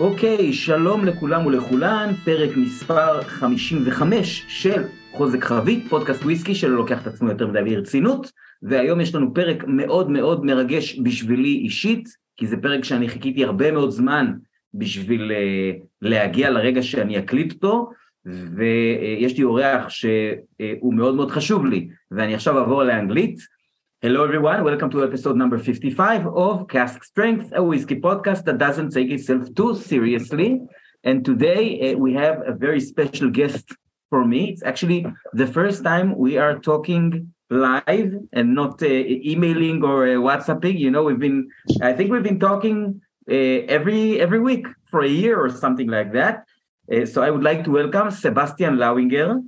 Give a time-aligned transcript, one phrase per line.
[0.00, 4.82] אוקיי, שלום לכולם ולכולן, פרק מספר 55 של
[5.12, 8.32] חוזק חבית, פודקאסט וויסקי שלא לוקח את עצמו יותר מדי ברצינות,
[8.62, 13.72] והיום יש לנו פרק מאוד מאוד מרגש בשבילי אישית, כי זה פרק שאני חיכיתי הרבה
[13.72, 14.32] מאוד זמן
[14.74, 17.90] בשביל uh, להגיע לרגע שאני אקליט אותו,
[18.24, 23.38] ויש לי אורח שהוא מאוד מאוד חשוב לי, ואני עכשיו אעבור לאנגלית.
[24.02, 28.92] Hello everyone, welcome to episode number 55 of Cask Strength, a whiskey podcast that doesn't
[28.92, 30.58] take itself too seriously.
[31.04, 33.74] And today uh, we have a very special guest
[34.08, 34.52] for me.
[34.52, 40.12] It's actually the first time we are talking live and not uh, emailing or uh,
[40.12, 40.78] WhatsApping.
[40.78, 41.50] You know, we've been,
[41.82, 46.46] I think we've been talking every every week for a year or something like that.
[47.04, 49.44] So I would like to welcome Sebastian Lauinger.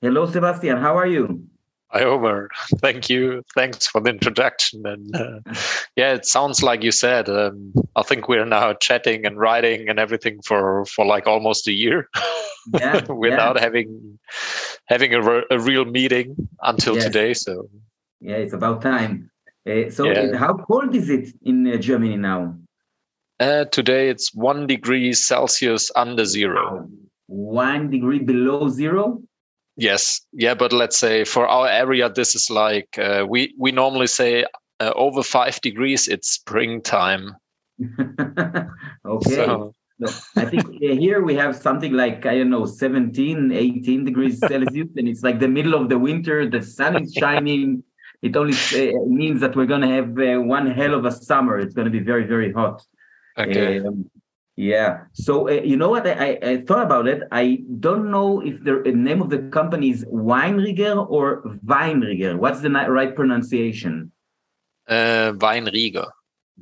[0.00, 0.76] Hello, Sebastian.
[0.76, 1.48] How are you?
[1.90, 2.50] Hi, Omer.
[2.78, 3.42] Thank you.
[3.54, 4.84] Thanks for the introduction.
[4.86, 5.40] And uh,
[5.96, 7.28] yeah, it sounds like you said.
[7.28, 11.72] Um, I think we're now chatting and writing and everything for for like almost a
[11.72, 12.08] year,
[12.74, 13.62] yeah, without yeah.
[13.62, 14.18] having
[14.86, 17.04] having a, re- a, real meeting until yes.
[17.04, 17.34] today.
[17.34, 17.68] So
[18.20, 19.30] yeah, it's about time.
[19.68, 20.36] Uh, so, yeah.
[20.36, 22.56] how cold is it in uh, Germany now?
[23.40, 26.88] Uh, today it's one degree Celsius under zero.
[27.26, 29.22] One degree below zero.
[29.76, 34.06] Yes, yeah, but let's say for our area, this is like uh, we we normally
[34.06, 34.46] say
[34.80, 36.08] uh, over five degrees.
[36.08, 37.36] It's springtime.
[39.04, 39.34] okay.
[39.34, 39.74] So.
[39.98, 44.88] No, I think here we have something like I don't know 17, 18 degrees Celsius,
[44.94, 46.46] and it's like the middle of the winter.
[46.48, 47.82] The sun is shining.
[48.20, 51.58] It only uh, means that we're gonna have uh, one hell of a summer.
[51.58, 52.82] It's gonna be very very hot.
[53.38, 53.80] Okay.
[53.80, 54.10] Um,
[54.56, 55.04] yeah.
[55.12, 56.06] So uh, you know what?
[56.06, 57.22] I, I, thought about it.
[57.30, 62.36] I don't know if the name of the company is Weinrieger or Weinrieger.
[62.38, 64.12] What's the right pronunciation?
[64.88, 66.08] Uh, Weinrieger.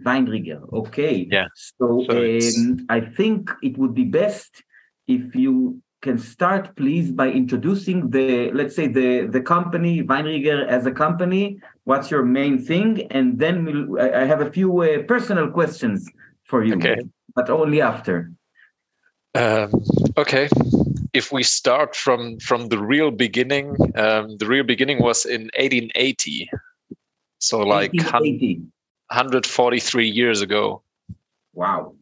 [0.04, 0.72] Weinrieger.
[0.72, 1.28] Okay.
[1.30, 1.46] Yeah.
[1.54, 4.64] So, so um, I think it would be best
[5.06, 10.84] if you can start, please, by introducing the, let's say, the the company Weinrieger as
[10.86, 11.60] a company.
[11.84, 13.06] What's your main thing?
[13.12, 16.10] And then we'll, I have a few uh, personal questions
[16.42, 16.74] for you.
[16.74, 16.96] Okay
[17.34, 18.30] but only after.
[19.34, 19.72] Um,
[20.16, 20.48] okay,
[21.12, 26.48] if we start from from the real beginning, um, the real beginning was in 1880,
[27.38, 30.82] so like 143 years ago.
[31.52, 31.96] Wow!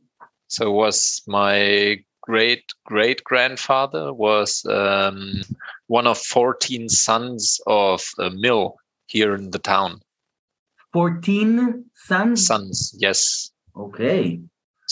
[0.48, 5.42] So was my great great grandfather was um,
[5.86, 8.76] one of 14 sons of a mill
[9.06, 10.00] here in the town.
[10.92, 12.46] 14 sons.
[12.46, 13.50] Sons, yes.
[13.74, 14.38] Okay.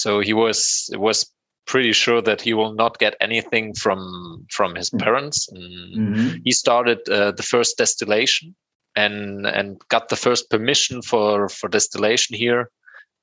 [0.01, 1.31] So he was was
[1.67, 4.99] pretty sure that he will not get anything from from his mm.
[4.99, 5.49] parents.
[5.53, 6.39] Mm-hmm.
[6.45, 8.55] He started uh, the first distillation
[8.97, 12.71] and and got the first permission for for distillation here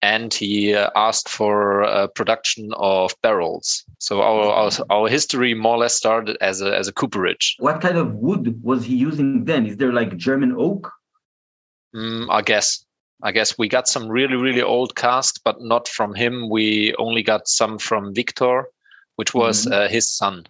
[0.01, 3.83] and he uh, asked for uh, production of barrels.
[3.99, 7.55] So our, our, our history more or less started as a as a cooperage.
[7.59, 9.65] What kind of wood was he using then?
[9.65, 10.91] Is there like German oak?
[11.95, 12.85] Mm, I guess
[13.23, 16.49] I guess we got some really, really old cast, but not from him.
[16.49, 18.65] We only got some from Victor,
[19.15, 19.73] which was mm-hmm.
[19.73, 20.45] uh, his son.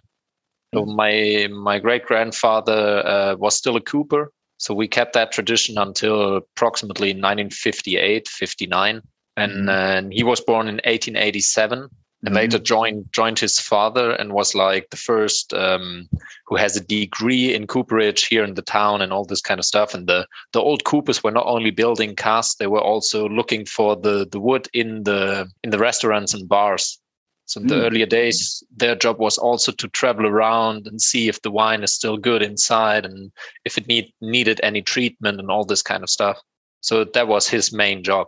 [0.74, 5.78] So my my great grandfather uh, was still a cooper, so we kept that tradition
[5.78, 9.00] until approximately 1958, 59,
[9.38, 9.68] and, mm-hmm.
[9.68, 11.88] uh, and he was born in 1887
[12.24, 16.08] and later joined joined his father and was like the first um,
[16.46, 19.64] who has a degree in cooperage here in the town and all this kind of
[19.64, 19.94] stuff.
[19.94, 23.94] And the the old coopers were not only building casks they were also looking for
[23.94, 26.98] the the wood in the in the restaurants and bars.
[27.44, 27.86] So in the mm.
[27.86, 31.94] earlier days their job was also to travel around and see if the wine is
[31.94, 33.30] still good inside and
[33.64, 36.38] if it need needed any treatment and all this kind of stuff.
[36.80, 38.26] So that was his main job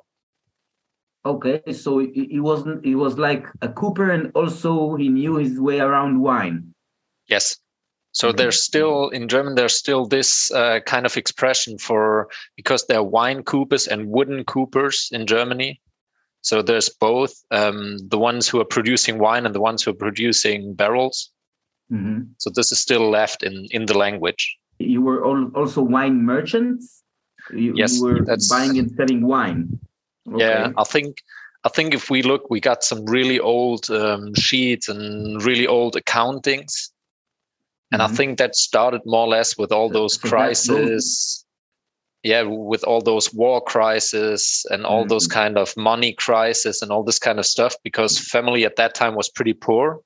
[1.26, 2.84] Okay, so he wasn't.
[2.84, 6.74] He was like a cooper, and also he knew his way around wine.
[7.28, 7.58] Yes.
[8.12, 8.36] So mm-hmm.
[8.38, 9.54] there's still in German.
[9.54, 14.44] There's still this uh, kind of expression for because there are wine coopers and wooden
[14.44, 15.80] coopers in Germany.
[16.40, 20.00] So there's both um, the ones who are producing wine and the ones who are
[20.06, 21.30] producing barrels.
[21.92, 22.32] Mm-hmm.
[22.38, 24.56] So this is still left in in the language.
[24.78, 27.02] You were also wine merchants.
[27.52, 29.78] You, yes, you were buying and selling wine.
[30.28, 30.38] Okay.
[30.38, 31.18] Yeah, I think
[31.64, 35.94] I think if we look, we got some really old um, sheets and really old
[35.94, 36.90] accountings,
[37.92, 38.12] and mm-hmm.
[38.12, 41.44] I think that started more or less with all those crises.
[42.22, 45.08] Yeah, with all those war crises and all mm-hmm.
[45.08, 48.94] those kind of money crises and all this kind of stuff, because family at that
[48.94, 50.02] time was pretty poor,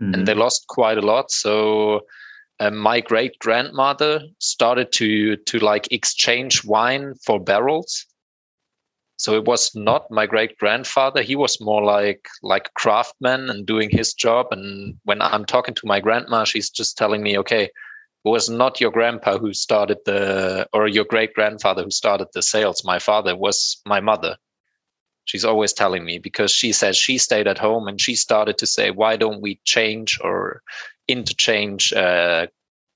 [0.00, 0.14] mm-hmm.
[0.14, 0.42] and they mm-hmm.
[0.42, 1.32] lost quite a lot.
[1.32, 2.02] So
[2.60, 8.06] uh, my great grandmother started to to like exchange wine for barrels
[9.18, 11.22] So it was not my great grandfather.
[11.22, 14.48] He was more like like craftsman and doing his job.
[14.50, 17.70] And when I'm talking to my grandma, she's just telling me, okay, it
[18.28, 22.84] was not your grandpa who started the or your great grandfather who started the sales.
[22.84, 24.36] My father was my mother.
[25.24, 28.66] She's always telling me because she says she stayed at home and she started to
[28.66, 30.62] say, why don't we change or
[31.08, 32.46] interchange uh,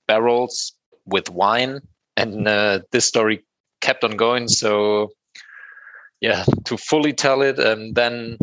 [0.06, 0.74] barrels
[1.06, 1.80] with wine?
[2.16, 3.44] And uh, this story
[3.80, 4.46] kept on going.
[4.46, 5.10] So
[6.20, 8.38] yeah, to fully tell it, and then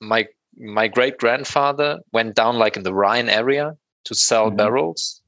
[0.00, 0.26] my
[0.58, 3.74] my great grandfather went down like in the Rhine area
[4.04, 4.56] to sell mm-hmm.
[4.56, 5.22] barrels,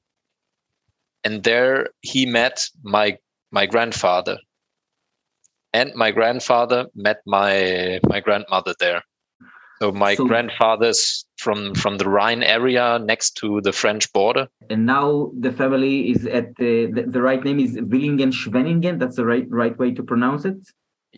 [1.24, 3.18] and there he met my
[3.50, 4.38] my grandfather,
[5.72, 9.02] and my grandfather met my my grandmother there.
[9.80, 14.48] So my so, grandfather's from from the Rhine area next to the French border.
[14.70, 18.98] And now the family is at the the, the right name is Willingen Schwenningen.
[18.98, 20.58] That's the right right way to pronounce it.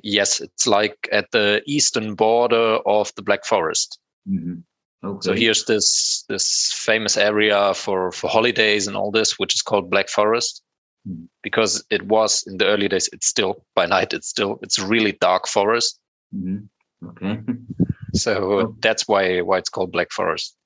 [0.02, 3.98] Yes, it's like at the eastern border of the Black Forest.
[4.28, 4.60] Mm-hmm.
[5.04, 5.18] Okay.
[5.20, 9.90] So here's this this famous area for for holidays and all this, which is called
[9.90, 10.62] Black Forest,
[11.08, 11.24] mm-hmm.
[11.42, 13.08] because it was in the early days.
[13.12, 14.12] It's still by night.
[14.12, 16.00] It's still it's really dark forest.
[16.34, 17.08] Mm-hmm.
[17.08, 17.40] Okay.
[18.14, 20.56] so that's why why it's called Black Forest.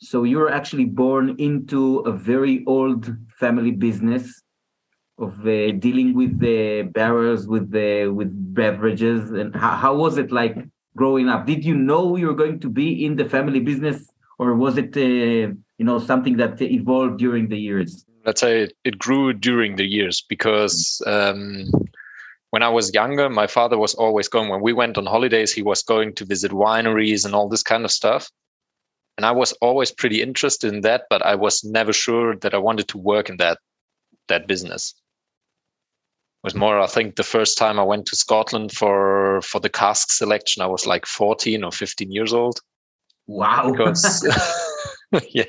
[0.00, 4.41] So you were actually born into a very old family business
[5.18, 10.32] of uh, dealing with the barrels with the with beverages and how, how was it
[10.32, 10.56] like
[10.96, 11.46] growing up?
[11.46, 14.96] Did you know you were going to be in the family business or was it
[14.96, 18.04] uh, you know something that evolved during the years?
[18.24, 21.70] Let's say it grew during the years because um,
[22.52, 25.62] when i was younger my father was always going when we went on holidays he
[25.62, 28.30] was going to visit wineries and all this kind of stuff.
[29.16, 32.58] And i was always pretty interested in that but i was never sure that i
[32.58, 33.58] wanted to work in that
[34.28, 34.94] that business
[36.42, 40.10] was more i think the first time i went to scotland for for the cask
[40.10, 42.60] selection i was like 14 or 15 years old.
[43.26, 43.70] Wow.
[43.70, 44.26] Because
[45.28, 45.44] yeah.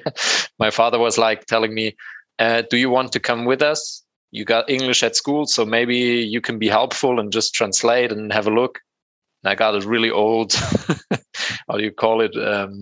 [0.59, 1.95] My father was like telling me
[2.39, 4.03] uh, do you want to come with us?
[4.31, 8.33] You got english at school so maybe you can be helpful and just translate and
[8.33, 8.79] have a look.
[9.43, 10.53] And i got a really old
[11.67, 12.35] how do you call it?
[12.37, 12.75] Um,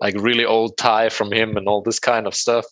[0.00, 2.66] like really old tie from him and all this kind of stuff.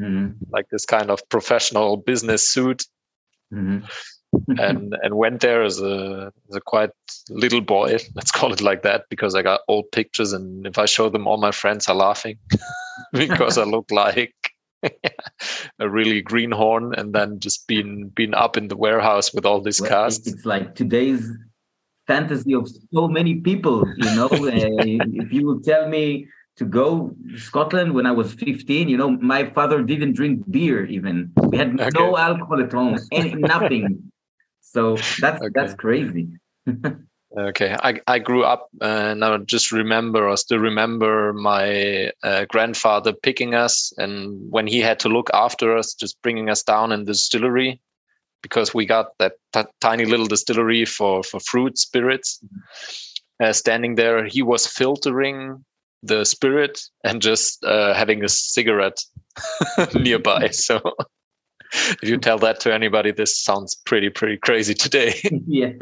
[0.00, 0.44] Mm-hmm.
[0.52, 2.84] like this kind of professional business suit
[3.52, 4.58] Mm-hmm.
[4.58, 6.90] and and went there as a as a quite
[7.30, 10.84] little boy let's call it like that because i got old pictures and if i
[10.84, 12.38] show them all my friends are laughing
[13.12, 14.34] because i look like
[15.80, 19.80] a really greenhorn and then just being being up in the warehouse with all these
[19.80, 21.26] well, casts it's like today's
[22.06, 26.28] fantasy of so many people you know uh, if you will tell me
[26.58, 28.88] to go to Scotland when I was 15.
[28.88, 31.32] You know, my father didn't drink beer even.
[31.36, 31.90] We had okay.
[31.94, 34.02] no alcohol at home, nothing.
[34.60, 35.48] So that's okay.
[35.54, 36.28] that's crazy.
[37.38, 42.44] okay, I, I grew up uh, and I just remember, I still remember my uh,
[42.50, 46.92] grandfather picking us, and when he had to look after us, just bringing us down
[46.92, 47.80] in the distillery
[48.42, 49.32] because we got that
[49.80, 52.38] tiny little distillery for for fruit spirits.
[53.42, 55.64] Uh, standing there, he was filtering
[56.02, 59.00] the spirit and just uh, having a cigarette
[59.94, 60.48] nearby.
[60.52, 60.80] So
[61.72, 65.14] if you tell that to anybody, this sounds pretty pretty crazy today.
[65.46, 65.72] yeah.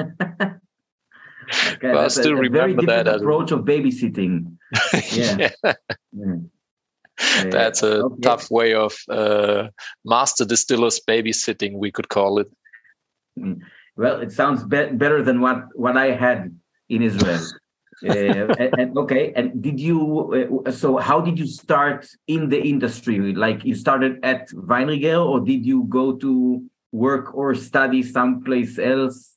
[1.75, 4.57] Okay, but I still a, a remember that approach of babysitting.
[5.13, 5.51] Yeah.
[5.63, 6.41] yeah.
[7.45, 8.21] That's a okay.
[8.21, 9.69] tough way of uh,
[10.05, 12.51] master distillers babysitting, we could call it.
[13.39, 13.61] Mm.
[13.97, 16.59] Well, it sounds be- better than what, what I had
[16.89, 17.41] in Israel
[18.05, 23.35] uh, and, okay and did you uh, so how did you start in the industry?
[23.35, 26.63] Like you started at weinrieger or did you go to
[26.93, 29.37] work or study someplace else?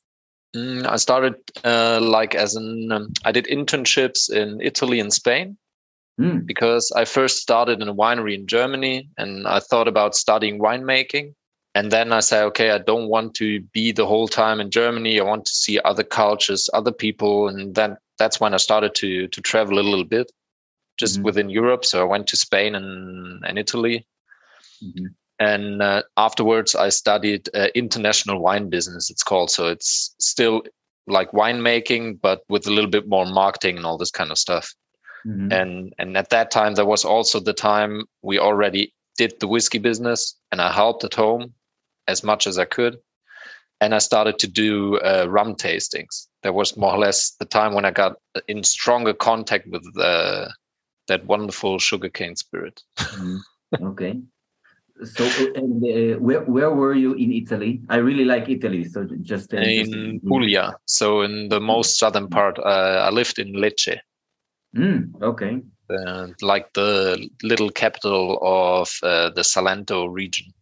[0.56, 5.56] Mm, i started uh, like as an um, i did internships in italy and spain
[6.20, 6.44] mm.
[6.44, 11.34] because i first started in a winery in germany and i thought about studying winemaking
[11.74, 15.20] and then i say okay i don't want to be the whole time in germany
[15.20, 19.26] i want to see other cultures other people and then that's when I started to
[19.26, 20.30] to travel a little bit,
[20.96, 21.24] just mm-hmm.
[21.24, 21.84] within Europe.
[21.84, 24.06] So I went to Spain and and Italy,
[24.84, 25.06] mm-hmm.
[25.40, 29.10] and uh, afterwards I studied uh, international wine business.
[29.10, 29.50] It's called.
[29.50, 30.62] So it's still
[31.06, 34.72] like winemaking, but with a little bit more marketing and all this kind of stuff.
[35.26, 35.52] Mm-hmm.
[35.52, 39.78] And and at that time there was also the time we already did the whiskey
[39.78, 41.54] business, and I helped at home
[42.10, 42.98] as much as I could
[43.80, 46.26] and I started to do uh, rum tastings.
[46.42, 48.16] That was more or less the time when I got
[48.48, 50.48] in stronger contact with uh,
[51.08, 52.82] that wonderful sugarcane spirit.
[52.98, 53.38] mm,
[53.82, 54.20] okay.
[55.02, 55.24] So,
[55.54, 57.80] and, uh, where where were you in Italy?
[57.88, 62.58] I really like Italy, so just uh, in Puglia, so in the most southern part.
[62.58, 63.98] Uh, I lived in Lecce.
[64.76, 65.62] Mm, okay.
[66.42, 70.52] like the little capital of uh, the Salento region.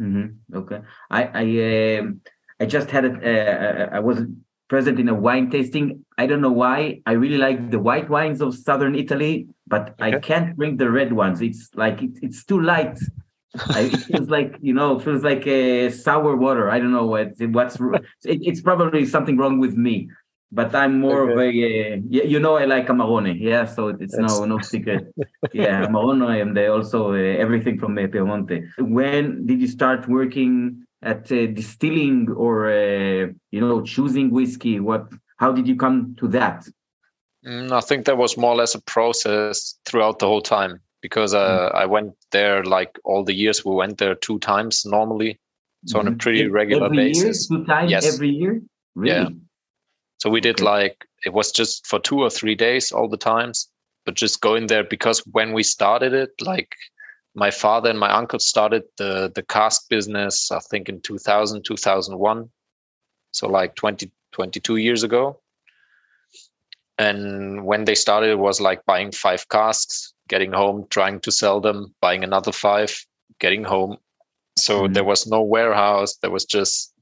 [0.00, 0.56] Mm-hmm.
[0.56, 0.80] Okay.
[1.10, 2.20] I I um,
[2.60, 3.16] I just had it.
[3.24, 4.22] Uh, I was
[4.68, 6.04] present in a wine tasting.
[6.18, 7.00] I don't know why.
[7.06, 10.16] I really like the white wines of southern Italy, but okay.
[10.16, 11.40] I can't drink the red ones.
[11.40, 12.98] It's like it, it's too light.
[13.68, 16.70] I, it feels like you know, feels like a sour water.
[16.70, 17.78] I don't know what what's.
[18.24, 20.08] It, it's probably something wrong with me,
[20.54, 21.32] but I'm more okay.
[21.32, 21.94] of a.
[21.94, 23.38] Uh, you know, I like Amarone.
[23.38, 24.38] Yeah, so it's That's...
[24.38, 25.12] no no secret.
[25.52, 28.68] yeah, Amarone and also uh, everything from uh, Piemonte.
[28.78, 34.80] When did you start working at uh, distilling or uh, you know choosing whiskey?
[34.80, 35.08] What?
[35.36, 36.68] How did you come to that?
[37.44, 41.34] Mm, I think that was more or less a process throughout the whole time because
[41.34, 41.74] uh, mm.
[41.74, 43.64] I went there like all the years.
[43.64, 45.40] We went there two times normally,
[45.84, 45.98] so mm-hmm.
[45.98, 46.18] on a mm-hmm.
[46.18, 47.50] pretty regular every basis.
[47.50, 48.14] Year, two times yes.
[48.14, 48.62] every year.
[48.94, 49.16] Really?
[49.16, 49.28] Yeah.
[50.18, 50.64] So we did okay.
[50.64, 53.68] like it was just for two or three days all the times,
[54.04, 56.74] but just going there because when we started it, like
[57.34, 62.48] my father and my uncle started the the cask business i think in 2000 2001
[63.32, 65.40] so like 20 22 years ago
[66.98, 71.60] and when they started it was like buying five casks getting home trying to sell
[71.60, 73.04] them buying another five
[73.40, 73.96] getting home
[74.56, 74.92] so mm-hmm.
[74.92, 76.93] there was no warehouse there was just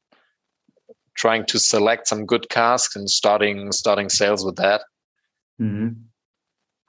[1.15, 4.83] trying to select some good casks and starting starting sales with that.
[5.61, 5.89] Mm-hmm.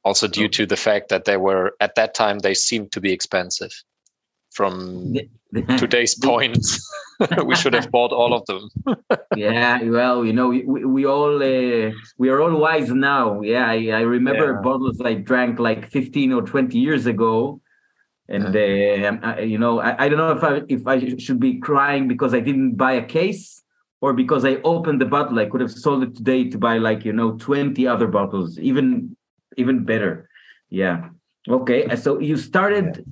[0.04, 3.12] Also due to the fact that they were at that time they seemed to be
[3.12, 3.72] expensive
[4.52, 5.16] from
[5.78, 6.66] today's point.
[7.46, 8.70] We should have bought all of them.
[9.38, 13.42] Yeah well you know we, we all uh, we are all wise now.
[13.42, 14.62] Yeah i, I remember yeah.
[14.62, 17.62] bottles i drank like 15 or 20 years ago.
[18.30, 21.60] And uh, I, you know I, I don't know if i if i should be
[21.60, 23.63] crying because i didn't buy a case
[24.04, 27.02] or because i opened the bottle i could have sold it today to buy like
[27.08, 29.16] you know 20 other bottles even
[29.58, 30.30] even better.
[30.70, 31.10] Yeah.
[31.48, 31.94] Okay.
[31.96, 33.06] So you started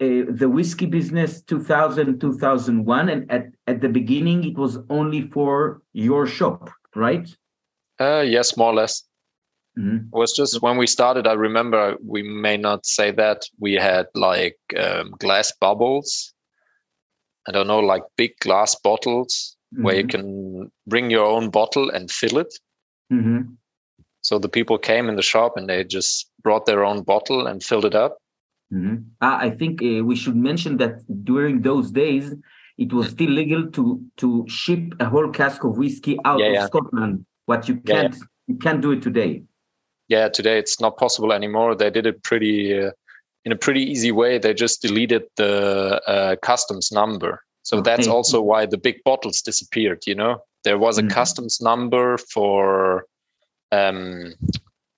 [0.00, 5.82] uh, the whiskey business 2000 2001 and at, at the beginning it was only for
[5.92, 7.28] your shop right
[7.98, 9.02] uh yes more or less
[9.76, 9.96] mm-hmm.
[9.96, 14.06] it was just when we started i remember we may not say that we had
[14.14, 16.32] like um, glass bubbles
[17.48, 19.82] i don't know like big glass bottles mm-hmm.
[19.82, 20.62] where you mm-hmm.
[20.62, 22.54] can bring your own bottle and fill it
[23.12, 23.42] mm-hmm.
[24.28, 27.62] So the people came in the shop and they just brought their own bottle and
[27.62, 28.18] filled it up.
[28.72, 28.96] Mm-hmm.
[29.22, 32.34] Uh, I think uh, we should mention that during those days,
[32.76, 36.52] it was still legal to to ship a whole cask of whiskey out yeah, of
[36.52, 36.66] yeah.
[36.66, 37.24] Scotland.
[37.46, 39.42] What you can't yeah, you can't do it today.
[40.08, 41.74] Yeah, today it's not possible anymore.
[41.74, 42.90] They did it pretty uh,
[43.44, 44.38] in a pretty easy way.
[44.38, 47.42] They just deleted the uh, customs number.
[47.68, 50.04] So that's also why the big bottles disappeared.
[50.06, 51.10] You know, there was a mm-hmm.
[51.10, 53.04] customs number for
[53.72, 54.32] um,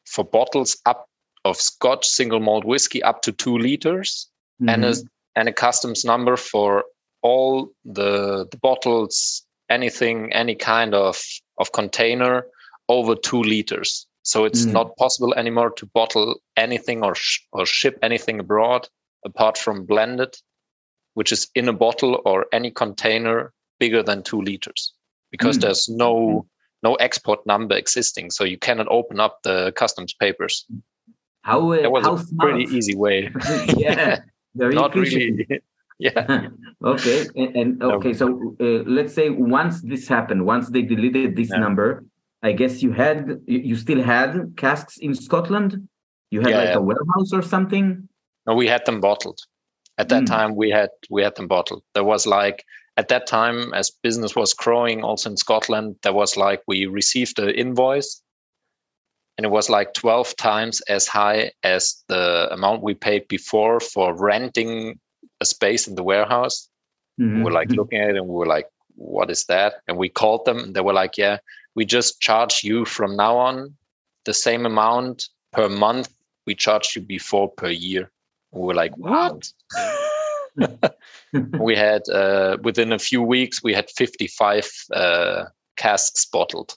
[0.06, 1.08] for bottles up
[1.44, 4.28] of Scotch single malt whiskey up to two liters,
[4.62, 4.68] mm-hmm.
[4.68, 4.94] and a
[5.34, 6.84] and a customs number for
[7.22, 11.20] all the, the bottles, anything, any kind of
[11.58, 12.46] of container
[12.88, 14.06] over two liters.
[14.22, 14.74] So it's mm-hmm.
[14.74, 18.88] not possible anymore to bottle anything or sh- or ship anything abroad
[19.24, 20.36] apart from blended,
[21.20, 24.94] which is in a bottle or any container bigger than two liters,
[25.30, 25.66] because mm-hmm.
[25.66, 26.46] there's no
[26.82, 30.64] no export number existing, so you cannot open up the customs papers.
[31.42, 32.52] How uh, that was how a smart.
[32.52, 33.30] pretty easy way.
[33.76, 34.20] yeah,
[34.54, 35.46] very not efficient.
[35.50, 35.60] really.
[35.98, 36.48] yeah.
[36.82, 41.50] okay, and, and okay, so uh, let's say once this happened, once they deleted this
[41.50, 41.58] yeah.
[41.58, 42.02] number,
[42.42, 45.86] I guess you had you still had casks in Scotland.
[46.30, 46.78] You had yeah, like yeah.
[46.78, 48.08] a warehouse or something.
[48.46, 49.40] No, we had them bottled.
[49.99, 50.26] At that mm.
[50.26, 51.82] time, we had we had them bottled.
[51.94, 52.64] There was like
[52.97, 57.38] at that time, as business was growing also in Scotland, there was like we received
[57.38, 58.23] an invoice
[59.38, 64.14] and it was like 12 times as high as the amount we paid before for
[64.14, 64.99] renting
[65.40, 66.68] a space in the warehouse.
[67.18, 67.38] Mm-hmm.
[67.38, 69.76] We were like looking at it and we were like, what is that?
[69.88, 71.38] And we called them and they were like, yeah,
[71.75, 73.75] we just charge you from now on
[74.26, 76.11] the same amount per month
[76.47, 78.11] we charged you before per year.
[78.52, 79.52] We were like, what?
[81.59, 85.45] we had uh, within a few weeks we had 55 uh,
[85.76, 86.76] casks bottled.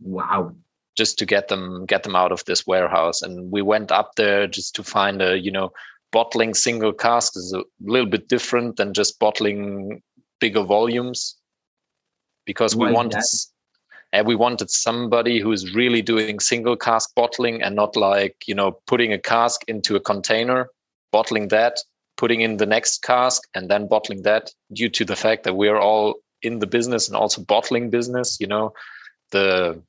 [0.00, 0.54] Wow.
[0.96, 3.22] Just to get them get them out of this warehouse.
[3.22, 5.72] And we went up there just to find a you know
[6.12, 10.02] bottling single casks is a little bit different than just bottling
[10.40, 11.36] bigger volumes.
[12.46, 13.22] Because we wanted
[14.12, 18.78] and we wanted somebody who's really doing single cask bottling and not like you know
[18.86, 20.68] putting a cask into a container
[21.16, 21.74] bottling that
[22.16, 25.82] putting in the next cask and then bottling that due to the fact that we're
[25.88, 28.72] all in the business and also bottling business you know
[29.30, 29.80] the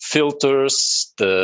[0.00, 0.76] filters
[1.18, 1.34] the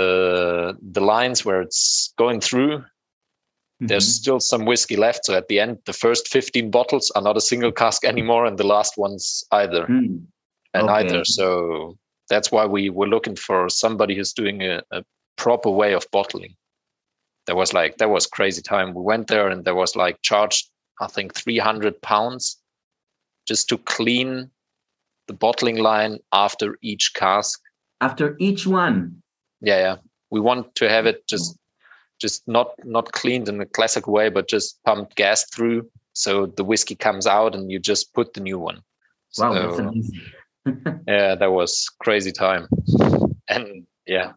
[0.96, 3.86] the lines where it's going through mm-hmm.
[3.88, 7.36] there's still some whiskey left so at the end the first 15 bottles are not
[7.36, 10.20] a single cask anymore and the last ones either mm.
[10.74, 10.98] and okay.
[10.98, 11.96] either so
[12.30, 15.04] that's why we were looking for somebody who's doing a, a
[15.36, 16.54] proper way of bottling
[17.46, 18.94] there was like that was crazy time.
[18.94, 20.70] We went there and there was like charged
[21.00, 22.58] i think 300 pounds
[23.46, 24.50] just to clean
[25.26, 27.60] the bottling line after each cask.
[28.00, 29.22] After each one?
[29.60, 29.96] Yeah yeah.
[30.30, 31.56] We want to have it just
[32.20, 36.64] just not not cleaned in a classic way but just pumped gas through so the
[36.64, 38.80] whiskey comes out and you just put the new one.
[39.38, 39.92] Wow so,
[41.08, 42.68] yeah that was crazy time.
[43.48, 44.32] And yeah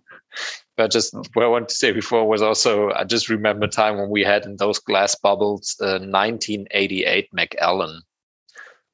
[0.75, 3.97] but just what I wanted to say before was also I just remember a time
[3.97, 8.01] when we had in those glass bubbles uh, 1988 Macallan,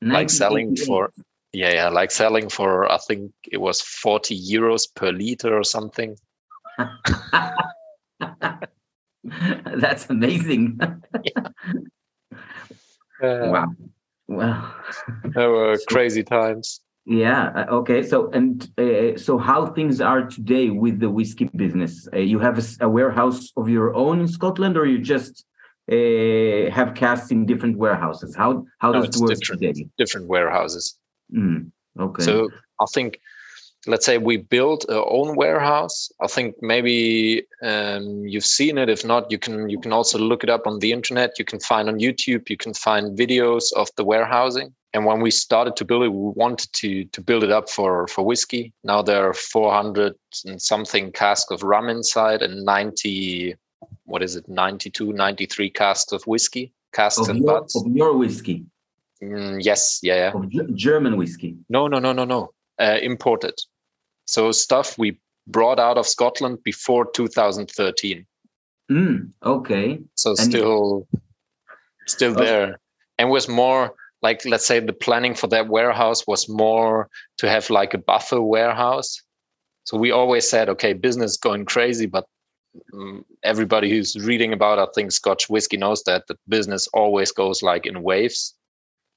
[0.01, 1.11] like selling for
[1.51, 6.15] yeah yeah like selling for I think it was 40 euros per liter or something.
[9.23, 10.79] That's amazing.
[11.23, 11.47] yeah.
[13.21, 13.67] Uh, wow.
[14.27, 14.73] Wow.
[15.23, 16.81] There were crazy times.
[17.05, 17.51] Yeah.
[17.55, 18.01] Uh, okay.
[18.03, 22.07] So and uh, so how things are today with the whiskey business?
[22.13, 25.45] Uh, you have a, a, warehouse of your own in Scotland, or you just
[25.91, 28.35] uh, have casks in different warehouses?
[28.35, 29.87] How how no, does it work different, today?
[29.97, 30.97] Different warehouses.
[31.35, 32.23] Mm, okay.
[32.23, 33.19] So I think
[33.87, 38.89] let's say we build our own warehouse i think maybe um, you've seen it.
[38.89, 41.39] If not you can you can also look it up on the internet.
[41.39, 44.73] You can find on youtube you can find videos of the warehousing.
[44.95, 48.07] And when we started to build it we wanted to to build it up for
[48.07, 48.73] for whiskey.
[48.83, 50.13] Now there are 400
[50.45, 53.55] and something casks of rum inside and 90
[54.05, 54.47] what is it?
[54.47, 58.65] 92 93 casks of whiskey casks of and your, butts of your whiskey?
[59.21, 60.31] Mm, yes yeah, yeah.
[60.33, 61.55] Of german whiskey?
[61.69, 62.53] No no no no no.
[62.79, 63.53] Uh, imported
[64.25, 68.25] so stuff we brought out of Scotland before 2013.
[68.91, 69.99] Mm, okay.
[70.15, 71.07] So and still,
[72.07, 72.79] still there,
[73.17, 77.69] and was more like let's say the planning for that warehouse was more to have
[77.69, 79.21] like a buffer warehouse.
[79.85, 82.25] So we always said, okay, business going crazy, but
[82.93, 87.61] um, everybody who's reading about I think Scotch whiskey knows that the business always goes
[87.61, 88.55] like in waves.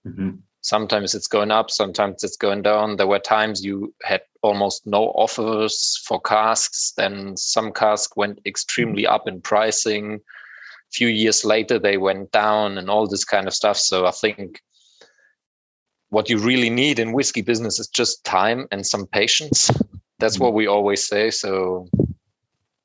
[0.07, 2.97] Mm-hmm sometimes it's going up sometimes it's going down.
[2.97, 9.05] There were times you had almost no offers for casks then some casks went extremely
[9.05, 9.15] mm-hmm.
[9.15, 10.15] up in pricing.
[10.15, 13.79] A few years later they went down and all this kind of stuff.
[13.79, 14.61] So i think
[16.11, 19.71] what you really need in whiskey business is just time and some patience.
[20.19, 20.57] That's what mm-hmm.
[20.57, 21.31] we always say.
[21.31, 21.89] So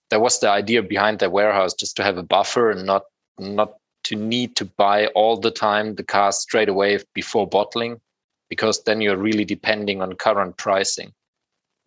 [0.10, 3.04] that was the idea behind the warehouse just to have a buffer and not
[3.39, 8.00] not to need to buy all the time the car straight away before bottling
[8.50, 11.14] because then you're really depending on current pricing.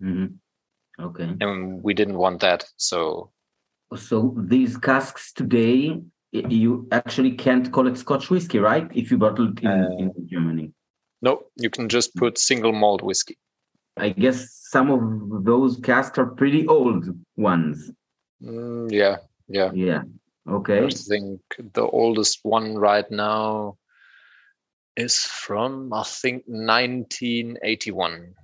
[0.03, 1.05] Mm-hmm.
[1.05, 1.37] okay.
[1.41, 3.31] And we didn't want that so.
[3.97, 6.01] So these casks today
[6.33, 8.89] you actually can't call it scotch whiskey right?
[8.95, 10.73] If you bottle it in, uh, in germany.
[11.23, 13.39] no you can just put single malt whiskey.
[13.97, 17.91] I guess some of those casks are pretty old ones.
[18.43, 19.71] Mm, yeah yeah.
[19.73, 20.03] Yeah
[20.49, 20.85] Okay.
[20.85, 21.41] I think
[21.73, 23.79] the oldest one right now
[24.97, 28.35] is from I think 1981.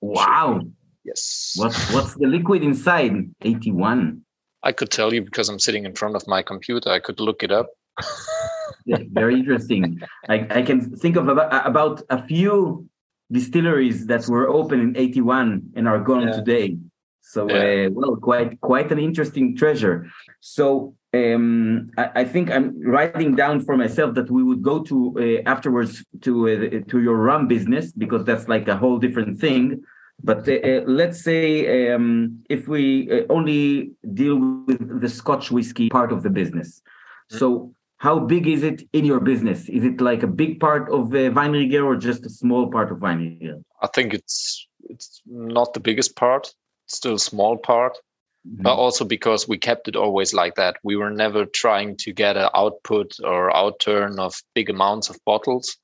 [0.00, 0.60] Wow.
[1.04, 1.52] Yes.
[1.56, 3.12] What's what's the liquid inside?
[3.42, 4.22] 81.
[4.62, 6.90] I could tell you because I'm sitting in front of my computer.
[6.90, 7.68] I could look it up.
[8.86, 10.00] yeah, very interesting.
[10.28, 12.88] I, I can think of about, about a few
[13.30, 16.32] distilleries that were open in 81 and are gone yeah.
[16.32, 16.76] today.
[17.22, 17.86] So yeah.
[17.86, 20.06] uh, well, quite quite an interesting treasure.
[20.40, 24.96] So um, I, I, think I'm writing down for myself that we would go to
[25.18, 29.82] uh, afterwards to uh, to your rum business because that's like a whole different thing.
[30.22, 35.88] But uh, uh let's say um, if we uh, only deal with the Scotch whiskey
[35.90, 37.38] part of the business, mm-hmm.
[37.38, 39.68] so how big is it in your business?
[39.68, 42.98] Is it like a big part of uh, Weinrieger or just a small part of
[42.98, 43.62] Weinrieger?
[43.82, 46.54] I think it's it's not the biggest part.
[46.86, 47.98] It's still a small part.
[48.46, 50.76] But also because we kept it always like that.
[50.84, 55.76] We were never trying to get an output or outturn of big amounts of bottles.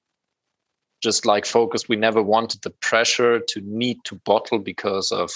[1.03, 5.33] Just like focused, we never wanted the pressure to need to bottle because of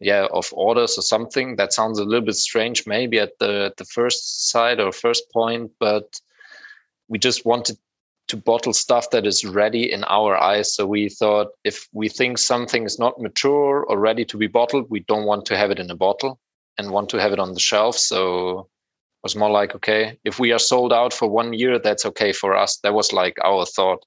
[0.00, 3.76] yeah of orders or something that sounds a little bit strange maybe at the at
[3.76, 6.18] the first side or first point but
[7.08, 7.76] we just wanted
[8.30, 10.74] to bottle stuff that is ready in our eyes.
[10.74, 14.86] So we thought if we think something is not mature or ready to be bottled,
[14.88, 16.38] we don't want to have it in a bottle
[16.78, 17.96] and want to have it on the shelf.
[17.96, 18.68] So
[19.20, 22.32] it was more like okay if we are sold out for one year that's okay
[22.32, 24.02] for us that was like our thought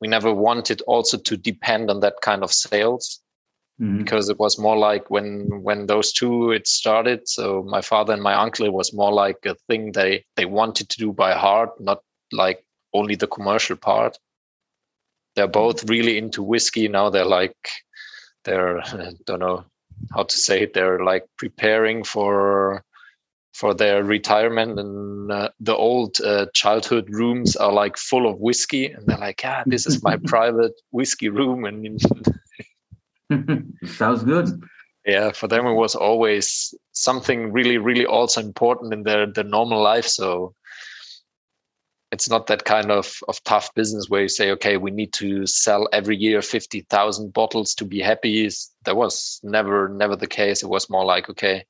[0.00, 3.22] we never wanted also to depend on that kind of sales
[3.80, 3.98] mm-hmm.
[3.98, 8.22] because it was more like when when those two it started so my father and
[8.22, 11.70] my uncle it was more like a thing they they wanted to do by heart
[11.78, 12.00] not
[12.32, 12.63] like
[12.94, 14.16] only the commercial part.
[15.36, 16.88] They're both really into whiskey.
[16.88, 17.56] Now they're like
[18.44, 19.64] they're I don't know
[20.14, 20.74] how to say it.
[20.74, 22.84] They're like preparing for
[23.52, 24.78] for their retirement.
[24.78, 28.86] And uh, the old uh, childhood rooms are like full of whiskey.
[28.86, 31.64] And they're like yeah this is my private whiskey room.
[31.64, 32.00] And
[33.86, 34.62] sounds good.
[35.04, 39.82] Yeah for them it was always something really really also important in their their normal
[39.82, 40.06] life.
[40.06, 40.54] So
[42.14, 45.46] it's not that kind of of tough business where you say okay we need to
[45.46, 48.48] sell every year 50,000 bottles to be happy.
[48.84, 50.62] That was never never the case.
[50.62, 51.64] It was more like okay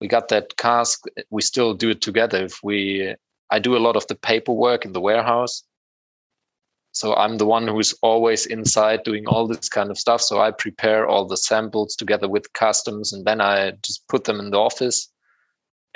[0.00, 1.04] we got that cask.
[1.30, 2.44] We still do it together.
[2.44, 3.14] If we
[3.50, 5.62] i do a lot of the paperwork in the warehouse.
[6.92, 10.20] So i'm the one who's always inside doing all this kind of stuff.
[10.20, 14.40] So i prepare all the samples together with customs and then i just put them
[14.40, 14.98] in the office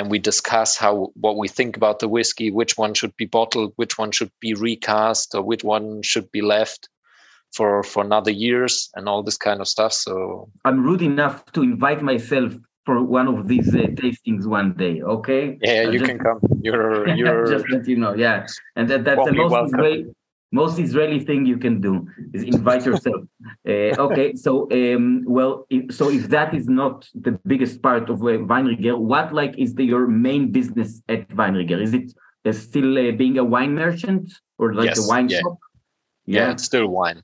[0.00, 3.72] and we discuss how what we think about the whiskey which one should be bottled
[3.76, 6.88] which one should be recast or which one should be left
[7.52, 11.62] for for another years and all this kind of stuff so i'm rude enough to
[11.62, 12.54] invite myself
[12.86, 15.02] for one of these uh, tastings one day.
[15.02, 15.58] Okay.
[15.62, 16.40] Yeah, you just, can come.
[16.62, 18.14] You're you're just let you know.
[18.14, 20.06] Yeah, and that, that's the most Israeli,
[20.52, 23.22] most Israeli thing you can do is invite yourself.
[23.68, 28.22] uh, okay, so um, well, if, so if that is not the biggest part of
[28.22, 31.80] uh, Weinrieger, what like is the, your main business at Weinrieger?
[31.80, 32.12] Is it
[32.44, 35.40] uh, still uh, being a wine merchant or like yes, a wine yeah.
[35.40, 35.58] shop?
[36.26, 36.40] Yeah.
[36.40, 37.22] yeah, it's still wine.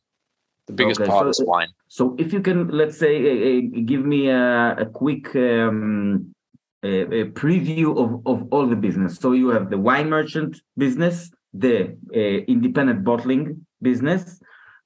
[0.66, 1.68] The biggest okay, part so, is wine.
[1.88, 6.34] So if you can, let's say, uh, give me a, a quick um,
[6.82, 9.16] a, a preview of, of all the business.
[9.16, 14.40] So you have the wine merchant business, the uh, independent bottling business,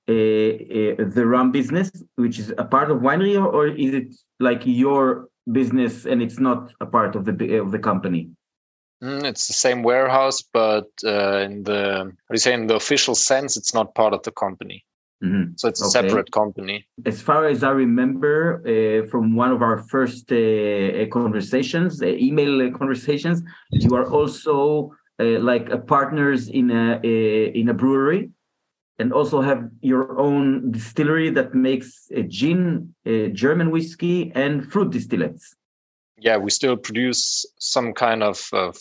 [0.09, 4.14] uh, uh, the rum business, which is a part of winery, or, or is it
[4.38, 8.30] like your business and it's not a part of the of the company?
[9.02, 12.76] Mm, it's the same warehouse, but uh, in the how do you say in the
[12.76, 14.85] official sense, it's not part of the company.
[15.22, 15.52] Mm-hmm.
[15.56, 16.09] So it's a okay.
[16.09, 16.87] separate company.
[17.04, 22.70] As far as I remember uh, from one of our first uh, conversations, uh, email
[22.72, 28.30] conversations, you are also Uh, like a partners in a, a, in a brewery,
[28.98, 34.90] and also have your own distillery that makes a gin, a German whiskey, and fruit
[34.90, 35.54] distillates.
[36.16, 38.78] Yeah, we still produce some kind of, of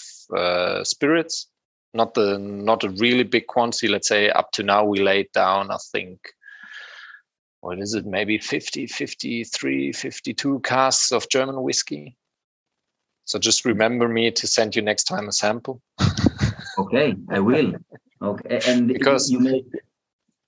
[0.88, 1.48] spirits.
[1.94, 3.88] Not the not a really big quantity.
[3.90, 6.20] Let's say up to now we laid down i think
[7.62, 8.06] what is it?
[8.06, 12.16] Maybe 50 53 52 casks of german whiskey
[13.30, 15.82] so just remember me to send you next time a sample
[16.78, 17.74] okay i will
[18.22, 19.64] okay and because you may...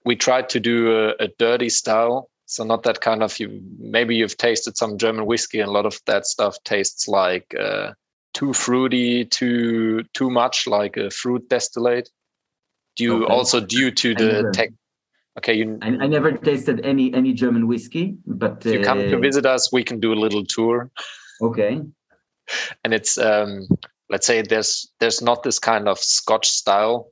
[0.06, 4.16] we tried to do a, a dirty style so not that kind of you maybe
[4.16, 7.92] you've tasted some german whiskey and a lot of that stuff tastes like uh,
[8.34, 12.10] too fruity, too too much like a fruit distillate.
[12.98, 13.34] Due okay.
[13.34, 14.70] also due to the tech.
[15.38, 15.80] Okay, you.
[15.82, 19.46] I, I, never tasted any any German whiskey, but if you come to uh, visit
[19.46, 20.92] us, we can do a little tour.
[21.42, 21.82] Okay.
[22.84, 23.68] And it's um,
[24.10, 27.12] let's say there's there's not this kind of Scotch style.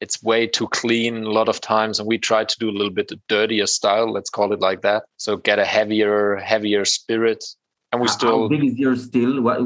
[0.00, 2.92] It's way too clean a lot of times, and we try to do a little
[2.92, 4.12] bit dirtier style.
[4.12, 5.04] Let's call it like that.
[5.16, 7.44] So get a heavier heavier spirit
[7.92, 9.58] and we still how big is your still what,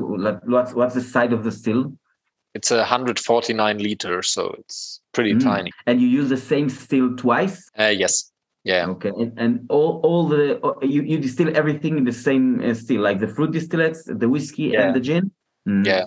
[0.46, 1.92] what's what's the size of the still
[2.54, 5.42] it's a 149 liter so it's pretty mm.
[5.42, 8.31] tiny and you use the same still twice uh, yes
[8.64, 8.86] yeah.
[8.86, 13.02] Okay and, and all all the you, you distill everything in the same uh, still
[13.02, 14.86] like the fruit distillates the whiskey yeah.
[14.86, 15.30] and the gin?
[15.68, 15.86] Mm.
[15.86, 16.04] yeah.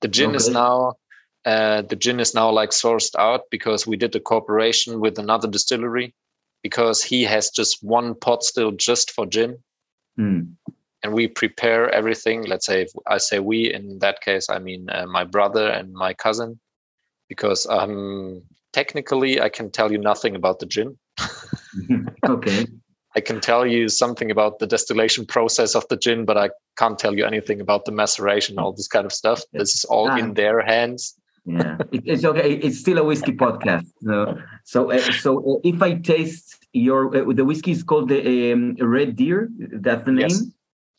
[0.00, 0.36] The gin okay.
[0.36, 0.94] is now
[1.44, 5.48] uh, the gin is now like sourced out because we did a cooperation with another
[5.48, 6.14] distillery
[6.62, 9.58] because he has just one pot still just for gin.
[10.18, 10.54] Mm
[11.04, 12.42] and we prepare everything.
[12.44, 15.92] Let's say if i say we in that case i mean uh, my brother and
[15.92, 16.58] my cousin
[17.28, 20.98] because um technically i can tell you nothing about the gin
[22.28, 22.66] okay
[23.16, 26.98] i can tell you something about the distillation process of the gin but i can't
[26.98, 30.16] tell you anything about the maceration all this kind of stuff this is all ah.
[30.16, 31.14] in their hands
[31.46, 35.94] yeah it's okay it's still a whiskey podcast so so uh, so uh, if i
[35.94, 40.42] taste your uh, the whiskey is called the um, red deer that's the name yes.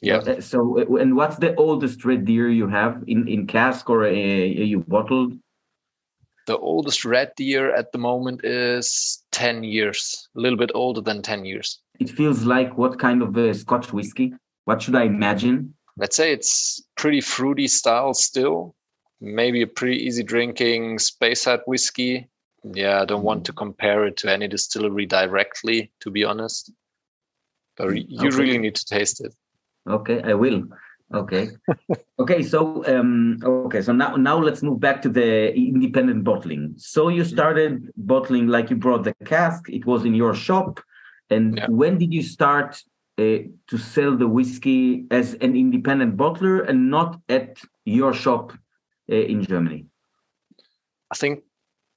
[0.01, 0.17] Yeah.
[0.17, 4.05] Uh, so, uh, and what's the oldest red deer you have in in cask or
[4.05, 5.33] uh, you bottled?
[6.45, 11.21] The oldest red deer at the moment is ten years, a little bit older than
[11.21, 11.79] ten years.
[11.99, 14.34] It feels like what kind of a Scotch whiskey?
[14.65, 15.73] What should I imagine?
[15.97, 18.75] Let's say it's pretty fruity style still,
[19.21, 22.27] maybe a pretty easy drinking Speyside whiskey.
[22.63, 23.58] Yeah, I don't want to mm.
[23.58, 26.71] compare it to any distillery directly, to be honest.
[27.77, 28.38] But you okay.
[28.38, 29.34] really need to taste it.
[29.88, 30.63] Okay, I will.
[31.13, 31.50] Okay.
[32.20, 32.41] okay.
[32.41, 33.82] So um, okay.
[33.82, 36.74] So now now let's move back to the independent bottling.
[36.78, 37.34] So you mm-hmm.
[37.34, 39.70] started bottling like you brought the cask.
[39.70, 40.80] It was in your shop.
[41.30, 41.68] And yeah.
[41.70, 42.82] when did you start
[43.18, 48.52] uh, to sell the whiskey as an independent bottler and not at your shop
[49.12, 49.86] uh, in Germany?
[51.12, 51.44] I think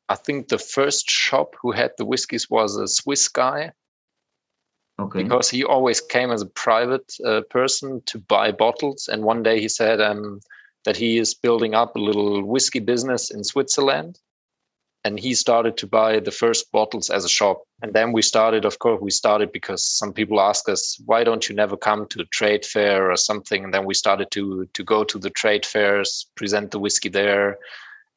[0.08, 3.72] I think the first shop who had the whiskies was a Swiss guy
[5.00, 5.22] Okay.
[5.22, 9.60] Because he always came as a private uh, person to buy bottles, and one day
[9.60, 10.40] he said um,
[10.84, 14.18] that he is building up a little whiskey business in Switzerland,
[15.04, 17.62] and he started to buy the first bottles as a shop.
[17.80, 21.48] And then we started, of course, we started because some people ask us, why don't
[21.48, 23.62] you never come to a trade fair or something?
[23.62, 27.58] And then we started to to go to the trade fairs, present the whiskey there.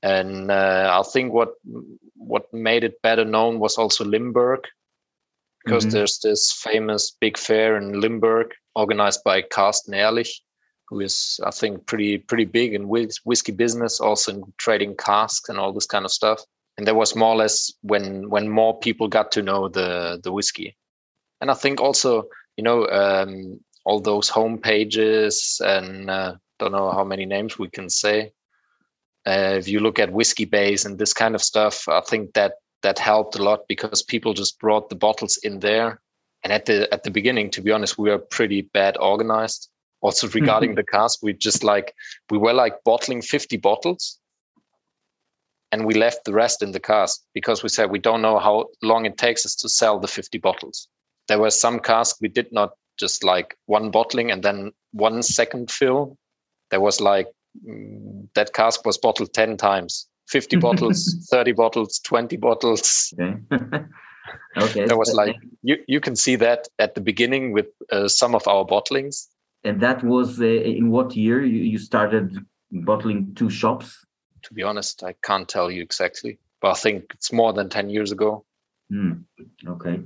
[0.02, 1.54] And uh, I think what
[2.16, 4.62] what made it better known was also Limburg,
[5.64, 5.94] because mm-hmm.
[5.94, 10.42] there's this famous big fair in Limburg organized by Carsten Ehrlich,
[10.88, 15.58] who is, I think, pretty pretty big in whiskey business, also in trading casks and
[15.58, 16.42] all this kind of stuff.
[16.78, 20.32] And that was more or less when when more people got to know the the
[20.32, 20.76] whiskey.
[21.40, 22.26] And I think also,
[22.58, 27.70] you know, um, all those home pages and uh, don't know how many names we
[27.70, 28.32] can say.
[29.26, 33.00] Uh, if you look at Whiskybase and this kind of stuff, I think that that
[33.00, 36.02] helped a lot because people just brought the bottles in there.
[36.44, 39.70] And at the at the beginning, to be honest, we were pretty bad organized.
[40.02, 40.78] Also regarding mm-hmm.
[40.78, 41.94] the cask, we just like
[42.32, 44.18] we were like bottling 50 bottles
[45.72, 48.66] and we left the rest in the cask because we said we don't know how
[48.82, 50.88] long it takes us to sell the 50 bottles.
[51.28, 55.70] There were some casks we did not just like one bottling and then one second
[55.70, 56.18] fill.
[56.72, 57.28] There was like
[57.66, 63.14] mm, that cask was bottled 10 times 50 bottles 30 bottles 20 bottles.
[63.20, 63.38] Okay,
[64.58, 64.86] okay.
[64.86, 68.48] that was like you, you can see that at the beginning with uh, some of
[68.48, 69.28] our bottlings.
[69.64, 72.38] And that was uh, in what year you, you started
[72.72, 74.06] bottling two shops?
[74.44, 77.90] To be honest i can't tell you exactly but i think it's more than 10
[77.90, 78.44] years ago.
[78.92, 79.24] Mm,
[79.68, 80.00] okay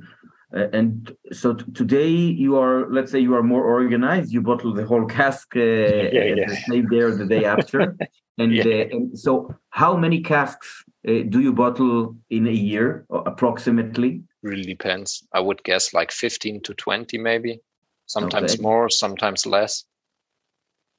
[0.55, 5.05] and so today you are let's say you are more organized you bottle the whole
[5.05, 6.47] cask uh, yeah, yeah.
[6.47, 7.95] the same day or the day after
[8.37, 8.63] and, yeah.
[8.63, 14.63] uh, and so how many casks uh, do you bottle in a year approximately really
[14.63, 17.59] depends i would guess like 15 to 20 maybe
[18.05, 18.61] sometimes okay.
[18.61, 19.83] more sometimes less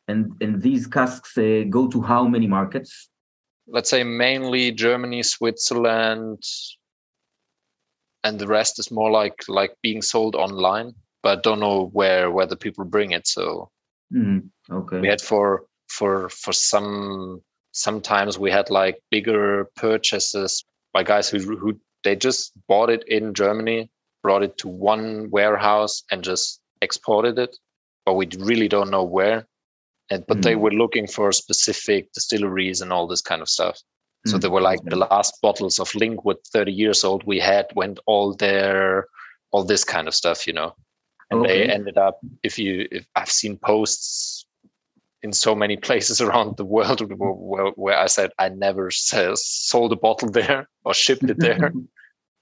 [0.09, 3.09] and and these casks uh, go to how many markets
[3.69, 6.43] let's say mainly germany switzerland
[8.27, 12.47] and the rest is more like like being sold online but don't know where where
[12.47, 13.27] the people bring it.
[13.27, 13.71] So
[14.15, 15.01] mm, okay.
[15.01, 21.39] we had for for for some sometimes we had like bigger purchases by guys who
[21.57, 23.91] who they just bought it in germany
[24.23, 27.57] brought it to one warehouse and just exported it
[28.05, 29.47] but we really don't know where.
[30.11, 30.43] And but mm.
[30.45, 33.77] they were looking for specific distilleries and all this kind of stuff
[34.27, 34.41] so hmm.
[34.41, 38.35] they were like the last bottles of Linkwood, 30 years old, we had went all
[38.35, 39.07] there,
[39.51, 40.75] all this kind of stuff, you know.
[41.31, 41.67] And okay.
[41.67, 44.47] they ended up, if you, if I've seen posts
[45.23, 49.97] in so many places around the world where, where I said I never sold a
[49.97, 51.73] bottle there or shipped it there.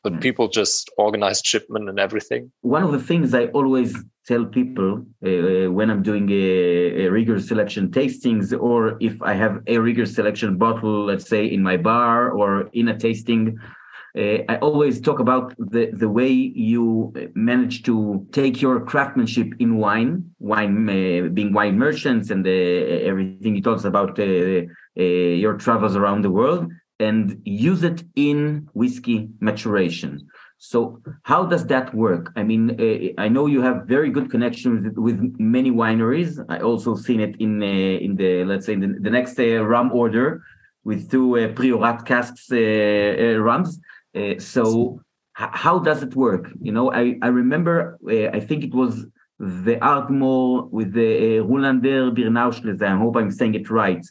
[0.05, 0.19] but hmm.
[0.21, 2.53] people just organized shipment and everything.
[2.61, 3.97] One of the things I always
[4.29, 9.57] tell people uh, when I'm doing a, a, Rieger selection tastings, or if I have
[9.67, 13.59] a Rieger selection bottle, let's say in my bar or in a tasting,
[14.17, 19.77] uh, I always talk about the, the way you manage to take your craftsmanship in
[19.77, 25.55] wine, wine uh, being wine merchants and uh, everything you talks about uh, uh, your
[25.55, 30.29] travels around the world and use it in whiskey maturation.
[30.59, 32.33] So how does that work?
[32.37, 36.43] I mean, uh, I know you have very good connections with, many wineries.
[36.49, 39.93] I also seen it in uh, in the let's say the, the next uh, rum
[39.93, 40.43] order
[40.85, 43.81] with two uh, Priorat casks uh, uh, rums.
[44.39, 45.01] so
[45.33, 46.45] how does it work?
[46.63, 47.99] You know, I I remember
[48.37, 49.05] I think it was
[49.39, 52.83] the Ardmore with the Ruländer Beerenauslese.
[52.83, 54.05] I hope I'm saying it right.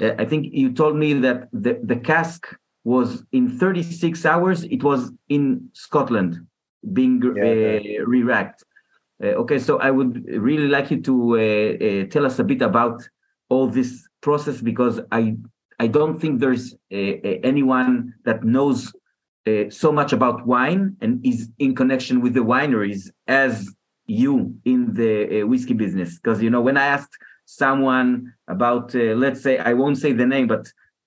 [0.00, 2.46] I think you told me that the, the cask
[2.84, 6.46] was in 36 hours, it was in Scotland
[6.92, 8.62] being yeah, uh, re-racked.
[9.22, 12.62] Uh, okay, so I would really like you to uh, uh tell us a bit
[12.62, 13.06] about
[13.48, 15.36] all this process because I
[15.80, 18.92] I don't think there's uh, uh, anyone that knows
[19.70, 23.66] so much about wine and is in connection with the wineries as
[24.06, 26.18] you in the whiskey business.
[26.18, 27.16] Because you know when I asked
[27.48, 30.64] someone about uh, let's say i won't say the name but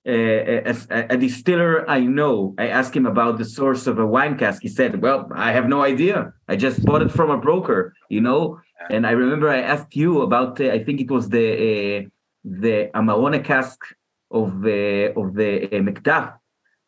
[0.07, 0.75] uh, a,
[1.11, 4.63] a, distiller I know, I asked him about the source of a wine cask.
[4.63, 6.33] He said, "Well, I have no idea.
[6.47, 10.23] I just bought it from a broker, you know." And I remember I asked you
[10.23, 10.59] about.
[10.59, 12.09] Uh, I think it was the uh,
[12.43, 13.79] the Amarone cask
[14.31, 16.33] of uh, of the uh, Macduff,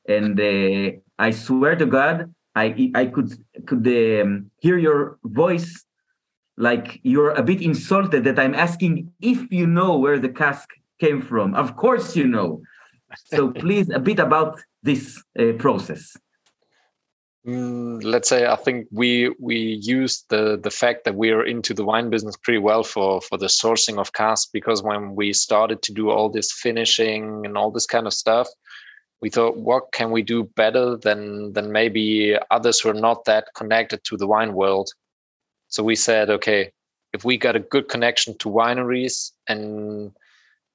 [0.07, 3.31] and uh, I swear to God, I I could
[3.67, 5.85] could um, hear your voice
[6.57, 11.21] like you're a bit insulted that I'm asking if you know where the cask came
[11.21, 11.55] from.
[11.55, 12.61] Of course you know.
[13.25, 16.15] So please a bit about this uh, process.
[17.45, 21.73] Mm, let's say I think we we use the the fact that we are into
[21.73, 25.81] the wine business pretty well for for the sourcing of casks because when we started
[25.81, 28.47] to do all this finishing and all this kind of stuff,
[29.21, 33.47] we thought what can we do better than than maybe others who are not that
[33.55, 34.89] connected to the wine world
[35.73, 36.71] so we said, okay,
[37.13, 40.11] if we got a good connection to wineries and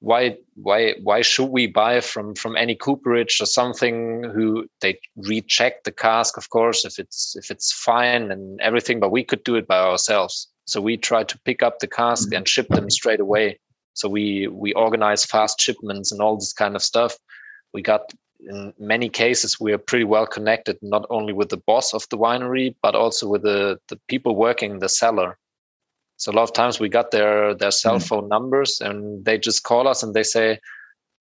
[0.01, 5.83] why why why should we buy from from any cooperage or something who they recheck
[5.83, 9.55] the cask of course if it's if it's fine and everything but we could do
[9.55, 10.49] it by ourselves.
[10.65, 12.35] So we try to pick up the cask mm-hmm.
[12.35, 13.57] and ship them straight away.
[13.93, 17.15] So we we organize fast shipments and all this kind of stuff.
[17.73, 18.01] We got
[18.39, 22.17] in many cases we are pretty well connected not only with the boss of the
[22.17, 25.37] winery but also with the, the people working in the cellar.
[26.17, 28.07] So a lot of times we got their their cell mm.
[28.07, 30.59] phone numbers and they just call us and they say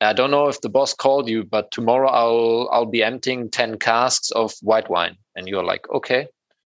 [0.00, 3.78] i don't know if the boss called you but tomorrow i'll i'll be emptying 10
[3.78, 5.16] casks of white wine.
[5.36, 6.28] And you're like okay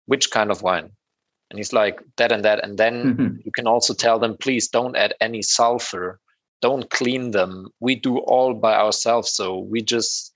[0.09, 0.89] which kind of wine?
[1.49, 2.63] And he's like that and that.
[2.63, 3.35] And then mm-hmm.
[3.45, 6.19] you can also tell them please don't add any sulfur.
[6.61, 7.67] Don't clean them.
[7.79, 10.28] We do all by ourselves so we just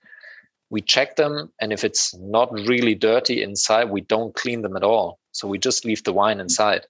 [0.70, 4.84] we check them and if it's not really dirty inside we don't clean them at
[4.84, 5.18] all.
[5.32, 6.86] So we just leave the wine inside.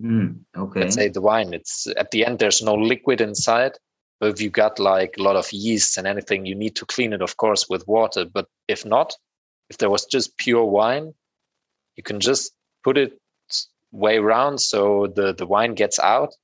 [0.00, 0.80] Mm, okay.
[0.80, 3.72] Let's say the wine it's at the end there's no liquid inside.
[4.20, 7.12] But if you got like a lot of yeast and anything you need to clean
[7.12, 8.24] it of course with water.
[8.24, 9.14] But if not
[9.70, 11.14] if there was just pure wine
[11.96, 12.52] you can just
[12.84, 13.18] put it
[13.90, 16.34] way around so the the wine gets out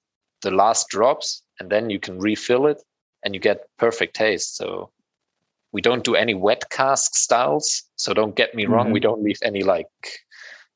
[0.44, 2.80] the last drops and then you can refill it
[3.24, 4.56] and you get perfect taste.
[4.56, 4.90] So
[5.74, 8.94] we don't do any wet cask styles so don't get me wrong mm-hmm.
[8.94, 9.86] we don't leave any like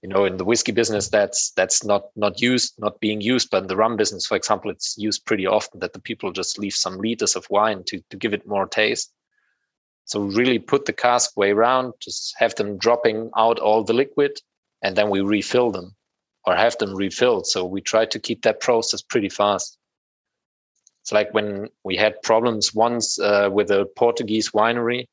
[0.03, 3.63] you know in the whiskey business that's that's not not used not being used but
[3.63, 6.75] in the rum business for example it's used pretty often that the people just leave
[6.75, 9.13] some liters of wine to to give it more taste.
[10.05, 14.41] So really put the cask way around just have them dropping out all the liquid
[14.83, 15.95] and then we refill them
[16.47, 17.47] or have them refilled.
[17.47, 19.77] So we try to keep that process pretty fast
[21.09, 25.07] it's like when we had problems once uh, with a Portuguese winery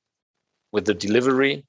[0.73, 1.63] with the delivery,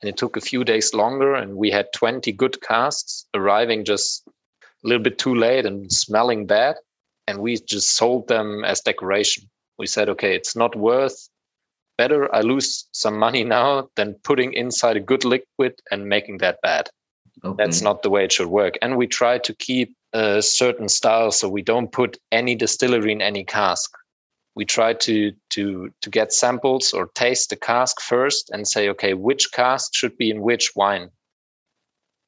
[0.00, 4.22] and it took a few days longer, and we had 20 good casks arriving just
[4.28, 6.76] a little bit too late and smelling bad.
[7.26, 9.50] And we just sold them as decoration.
[9.80, 11.28] We said, okay, it's not worth
[11.98, 16.60] better I lose some money now than putting inside a good liquid and making that
[16.62, 16.88] bad.
[17.44, 17.54] Okay.
[17.56, 18.76] That's not the way it should work.
[18.82, 23.22] And we try to keep a certain style, so we don't put any distillery in
[23.22, 23.90] any cask.
[24.56, 29.14] We try to to to get samples or taste the cask first and say, okay,
[29.14, 31.10] which cask should be in which wine,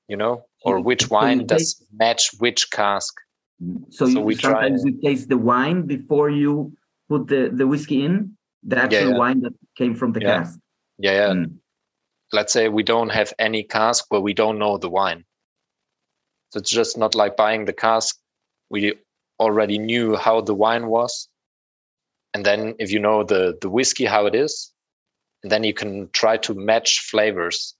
[0.08, 3.14] you know, or which wine does match which cask.
[3.90, 6.72] So, so we sometimes try, you taste the wine before you
[7.08, 9.18] put the the whiskey in the actual yeah, yeah.
[9.18, 10.38] wine that came from the yeah.
[10.38, 10.58] cask.
[10.98, 11.34] Yeah, yeah.
[11.34, 11.61] Mm
[12.32, 15.24] let's say we don't have any cask where we don't know the wine.
[16.50, 18.18] So it's just not like buying the cask.
[18.70, 18.94] We
[19.38, 21.28] already knew how the wine was.
[22.34, 24.72] And then if you know the, the whiskey, how it is,
[25.42, 27.74] and then you can try to match flavors.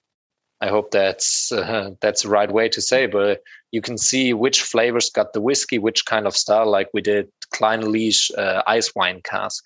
[0.61, 4.63] I hope that's uh, that's the right way to say, but you can see which
[4.63, 9.21] flavors got the whiskey, which kind of style, like we did Clynelish uh, ice wine
[9.25, 9.65] cask.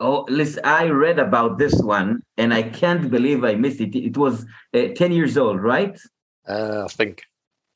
[0.00, 3.94] Oh, listen, I read about this one and I can't believe I missed it.
[3.96, 5.98] It was uh, 10 years old, right?
[6.48, 7.22] Uh, I think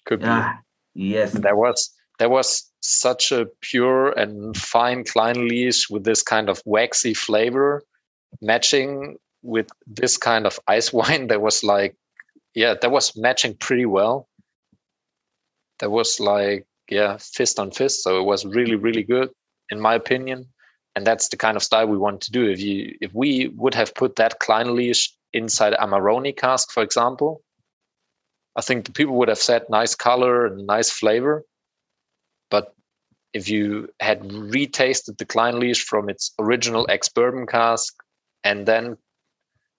[0.05, 0.27] could be.
[0.27, 0.59] Ah,
[0.95, 1.33] yes.
[1.33, 7.15] There was there was such a pure and fine Clynelish with this kind of waxy
[7.15, 7.83] flavor
[8.43, 11.97] matching with this kind of ice wine that was like
[12.55, 14.29] yeah, that was matching pretty well.
[15.79, 18.03] That was like yeah, fist on fist.
[18.03, 19.31] So it was really, really good
[19.71, 20.47] in my opinion
[20.99, 22.51] and that's the kind of style we want to do.
[22.51, 27.41] If you if we would have put that Clynelish inside Amarone cask, for example,
[28.57, 31.45] I think the people would have said nice color and nice flavor.
[32.51, 32.75] But
[33.33, 34.23] if you had
[34.57, 37.95] retasted the Clynelish from its original ex bourbon cask
[38.43, 38.97] and then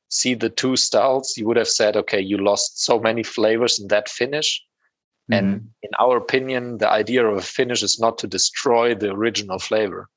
[0.07, 3.89] see the two styles, you would have said, okay, you lost so many flavors in
[3.89, 4.63] that finish.
[5.29, 5.33] Mm-hmm.
[5.37, 9.59] And in our opinion, the idea of a finish is not to destroy the original
[9.59, 10.07] flavor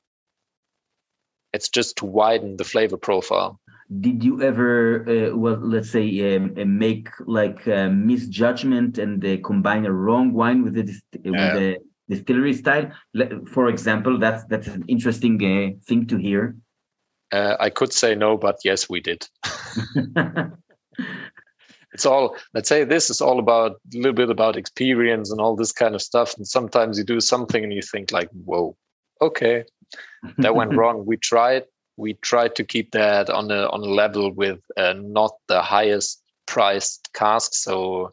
[1.52, 3.60] It's just to widen the flavor profile.
[4.00, 9.36] Did you ever, uh, well, let's say, um, uh, make like a misjudgment and uh,
[9.44, 10.82] combine a wrong wine with the,
[11.24, 11.54] with yeah.
[11.54, 11.76] the
[12.08, 12.90] distillery style?
[13.52, 16.56] For example, that's that's an interesting uh, thing to hear.
[17.32, 19.26] Uh, I could say no, but yes, we did.
[21.92, 25.54] it's all let's say this is all about a little bit about experience and all
[25.54, 28.76] this kind of stuff and sometimes you do something and you think like whoa
[29.20, 29.64] okay
[30.38, 31.04] that went wrong.
[31.06, 31.64] We tried
[31.96, 36.22] we tried to keep that on a on a level with uh, not the highest
[36.46, 38.10] priced cask so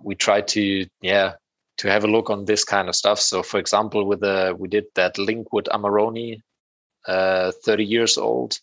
[0.00, 1.34] we tried to yeah
[1.78, 3.20] to have a look on this kind of stuff.
[3.20, 6.40] So for example with the we did that linkwood amarone
[7.06, 8.58] uh, 30 years old.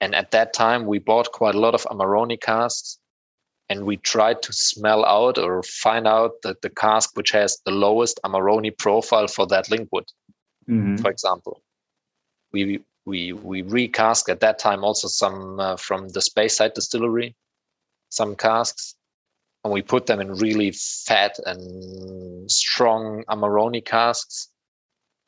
[0.00, 2.98] And at that time we bought quite a lot of amarone casks.
[3.70, 7.72] And we tried to smell out or find out that the cask which has the
[7.72, 10.04] lowest Amarone profile for that linkwood,
[10.68, 10.96] mm-hmm.
[10.96, 11.62] for example.
[12.52, 17.34] We we we recast at that time also some uh, from the Speyside distillery,
[18.10, 18.94] some casks,
[19.64, 24.48] and we put them in really fat and strong Amarone casks.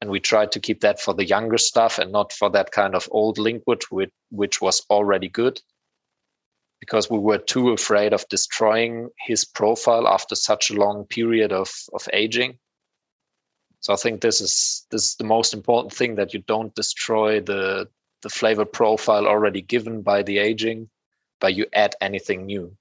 [0.02, 2.94] And we tried to keep that for the younger stuff and not for that kind
[2.94, 5.58] of old linkwood, which, which was already good
[6.80, 11.70] because we were too afraid of destroying his profile after such a long period of,
[11.94, 12.58] of aging.
[13.86, 17.40] So I think this is this is the most important thing that you don't destroy
[17.40, 17.86] the
[18.22, 20.88] the flavor profile already given by the aging,
[21.40, 22.76] but you add anything new.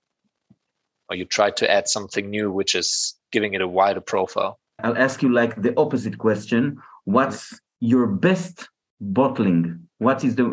[1.08, 4.58] Or you try to add something new which is giving it a wider profile.
[4.80, 6.82] I'll ask you like the opposite question.
[7.04, 8.68] What's your best
[9.00, 9.88] bottling?
[10.00, 10.46] What is the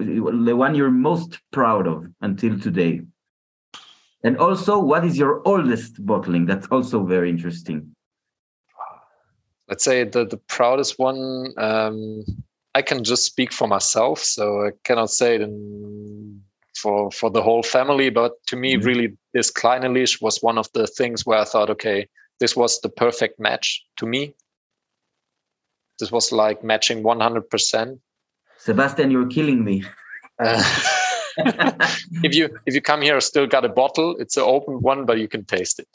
[0.49, 3.01] the one you're most proud of until today?
[4.23, 6.45] And also, what is your oldest bottling?
[6.45, 7.97] That's also very interesting.
[9.69, 12.25] Let's say the, the proudest one, um,
[12.75, 16.43] I can just speak for myself, so I cannot say it in,
[16.77, 18.11] for for the whole family.
[18.11, 18.87] But to me, mm-hmm.
[18.87, 22.09] really, this Kleine was one of the things where I thought, okay,
[22.41, 24.35] this was the perfect match to me.
[26.01, 27.99] This was like matching 100%.
[28.59, 29.85] Sebastian, you're killing me.
[30.43, 30.65] Uh,
[32.25, 34.17] if you if you come here, still got a bottle.
[34.19, 35.87] It's an open one, but you can taste it.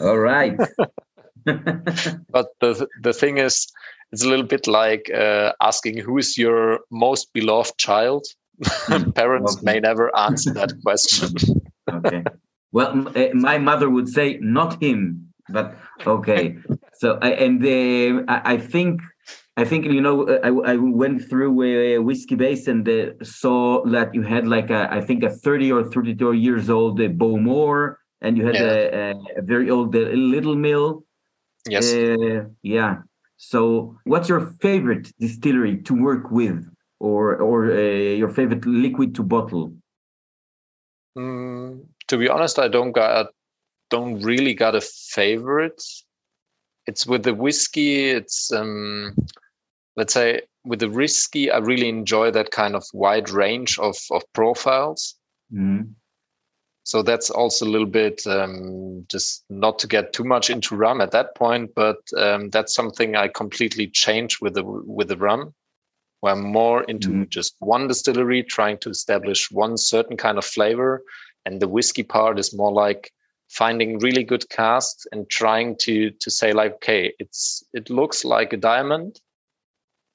[0.00, 0.58] All right.
[2.30, 3.66] but the the thing is,
[4.12, 8.24] it's a little bit like uh, asking who is your most beloved child.
[8.64, 9.10] Hmm.
[9.14, 9.64] Parents okay.
[9.64, 11.34] may never answer that question.
[11.90, 12.24] okay.
[12.72, 15.76] Well, eh, my mother would say not him, but
[16.06, 16.56] okay.
[16.94, 19.00] So and the, I think
[19.56, 24.14] I think you know uh, I, I went through a Whiskybase and uh, saw that
[24.14, 28.38] you had like a, I think a 30 or 32 years old uh, Bowmore and
[28.38, 28.62] you had yeah.
[28.62, 31.04] a, a, very old uh, Little Mill.
[31.68, 31.92] Yes.
[31.92, 32.98] Uh, yeah.
[33.36, 36.64] So, what's your favorite distillery to work with,
[37.00, 39.74] or or uh, your favorite liquid to bottle?
[41.16, 43.26] Mm, to be honest, I don't got
[43.90, 45.82] don't really got a favorite.
[46.86, 48.10] It's with the whiskey.
[48.10, 49.14] It's um,
[49.96, 54.22] let's say with the whiskey, I really enjoy that kind of wide range of of
[54.32, 55.16] profiles.
[55.52, 55.94] Mm.
[56.84, 61.00] So that's also a little bit um, just not to get too much into rum
[61.00, 65.54] at that point, but um, that's something I completely changed with the with the rum,
[66.20, 67.28] where I'm more into mm.
[67.28, 71.04] just one distillery, trying to establish one certain kind of flavor,
[71.46, 73.12] and the whiskey part is more like
[73.48, 78.52] finding really good casks and trying to to say like, okay, it's it looks like
[78.52, 79.20] a diamond,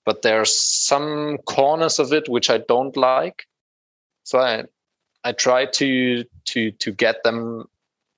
[0.06, 3.46] but there's some corners of it which I don't like.
[4.24, 4.66] So I
[5.24, 7.66] I try to to to get them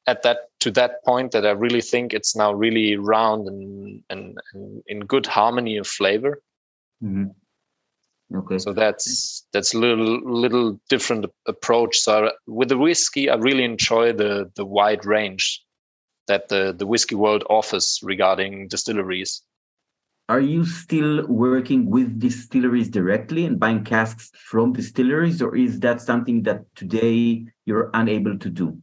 [0.08, 4.38] at that to that point that I really think it's now really round and and,
[4.54, 6.42] and in good harmony of flavor.
[7.04, 7.30] Mm-hmm.
[8.36, 8.60] Okay.
[8.60, 11.98] So that's that's a little little different approach.
[11.98, 15.64] So with the whiskey, I really enjoy the the wide range
[16.28, 19.42] that the the whiskey world offers regarding distilleries
[20.30, 26.02] are you still working with distilleries directly and buying casks from distilleries, or is that
[26.02, 28.78] something that today you're unable to do?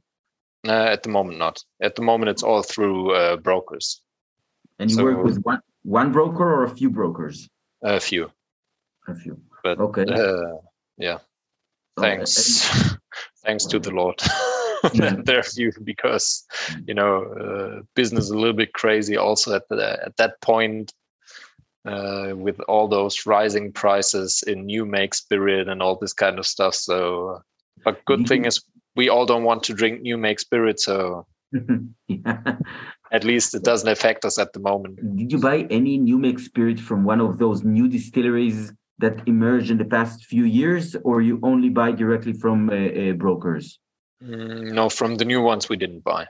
[0.66, 1.62] Uh, at the moment, not.
[1.80, 4.02] At the moment, it's all through uh, brokers.
[4.80, 7.48] And you so, work with one one broker or a few brokers?
[7.84, 8.32] A few.
[9.06, 9.40] A few.
[9.62, 10.04] But okay.
[10.04, 10.58] Uh,
[10.98, 11.18] yeah.
[11.96, 12.68] Thanks.
[13.44, 14.20] Thanks to the Lord.
[15.24, 16.44] there are few because
[16.88, 20.92] you know uh, business is a little bit crazy also at the, at that point
[21.86, 26.46] uh, with all those rising prices in new make spirit and all this kind of
[26.46, 26.74] stuff.
[26.74, 27.40] So,
[27.84, 28.26] but good mm-hmm.
[28.26, 28.62] thing is
[28.96, 31.26] we all don't want to drink new make spirit, so
[32.08, 32.56] yeah.
[33.12, 34.98] at least it doesn't affect us at the moment.
[35.16, 39.70] Did you buy any new make spirit from one of those new distilleries that emerged
[39.70, 43.78] in the past few years, or you only buy directly from uh, uh, brokers?
[44.24, 46.26] Mm, no, from the new ones we didn't buy.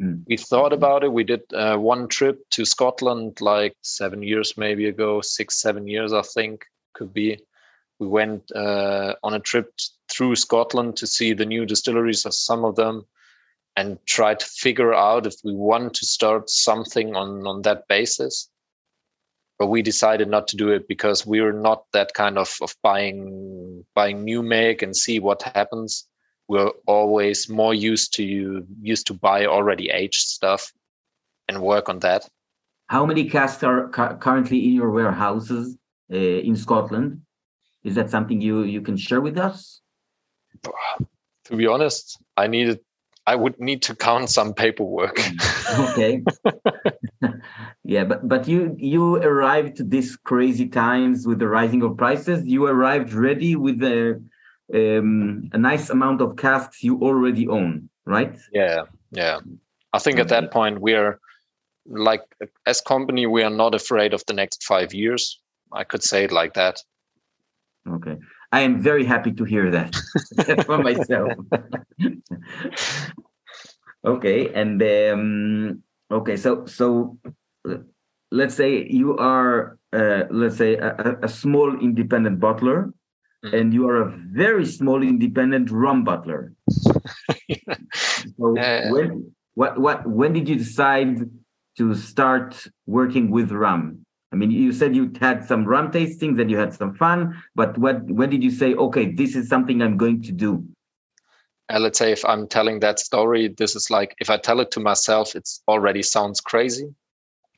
[0.00, 0.24] Mm.
[0.28, 1.12] We thought about it.
[1.12, 6.12] We did uh, one trip to Scotland like seven years, maybe ago, six, seven years,
[6.12, 7.38] I think, could be.
[7.98, 9.72] We went uh, on a trip
[10.10, 13.06] through Scotland to see the new distilleries of some of them
[13.76, 18.48] and try to figure out if we want to start something on, on that basis.
[19.58, 23.84] But we decided not to do it because we're not that kind of, of buying
[23.96, 26.06] buying new make and see what happens
[26.48, 30.72] we're always more used to used to buy already aged stuff
[31.48, 32.28] and work on that.
[32.86, 35.76] How many casks are cu currently in your warehouses
[36.12, 37.20] uh, in Scotland?
[37.84, 39.82] Is that something you you can share with us?
[41.44, 42.80] To be honest, I needed
[43.26, 45.16] I would need to count some paperwork.
[45.16, 46.22] Mm, okay.
[47.84, 52.46] yeah, but but you you arrived to these crazy times with the rising of prices.
[52.46, 54.22] You arrived ready with the
[54.74, 58.38] um, a nice amount of casks you already own, right?
[58.52, 59.40] Yeah, yeah.
[59.92, 61.18] I think at that point we are
[61.86, 62.22] like
[62.66, 65.40] as company we are not afraid of the next five years.
[65.72, 66.82] I could say it like that.
[67.88, 68.16] Okay.
[68.52, 69.94] I am very happy to hear that
[70.66, 71.32] for myself.
[74.06, 77.18] okay, and um, okay, so so
[78.30, 82.92] let's say you are uh, let's say a, a small independent bottler.
[83.42, 86.54] And you are a very small independent rum bottler.
[86.70, 91.30] so uh, when what what when did you decide
[91.76, 94.04] to start working with rum?
[94.32, 97.78] I mean, you said you had some rum tastings and you had some fun, but
[97.78, 100.64] what when did you say, okay, this is something I'm going to do?
[101.70, 104.70] Uh, let's say if I'm telling that story, this is like if I tell it
[104.72, 106.94] to myself, it already sounds crazy.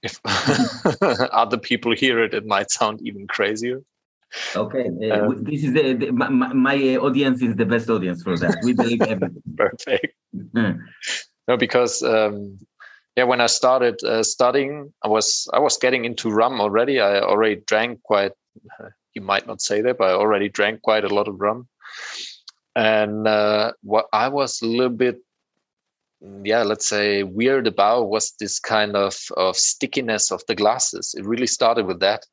[0.03, 0.21] If
[1.33, 3.83] other people hear it, it might sound even crazier.
[4.55, 8.39] Okay, uh, um, this is the, the my, my, audience is the best audience for
[8.39, 8.59] that.
[8.63, 9.43] We believe everything.
[9.57, 10.15] Perfect.
[10.53, 12.59] no, because um,
[13.17, 17.01] yeah, when I started uh, studying, I was I was getting into rum already.
[17.01, 18.33] I already drank quite.
[18.79, 21.69] Uh, you might not say that, but I already drank quite a lot of rum.
[22.77, 25.19] And uh, what I was a little bit
[26.45, 31.25] yeah let's say weird about was this kind of of stickiness of the glasses it
[31.25, 32.27] really started with that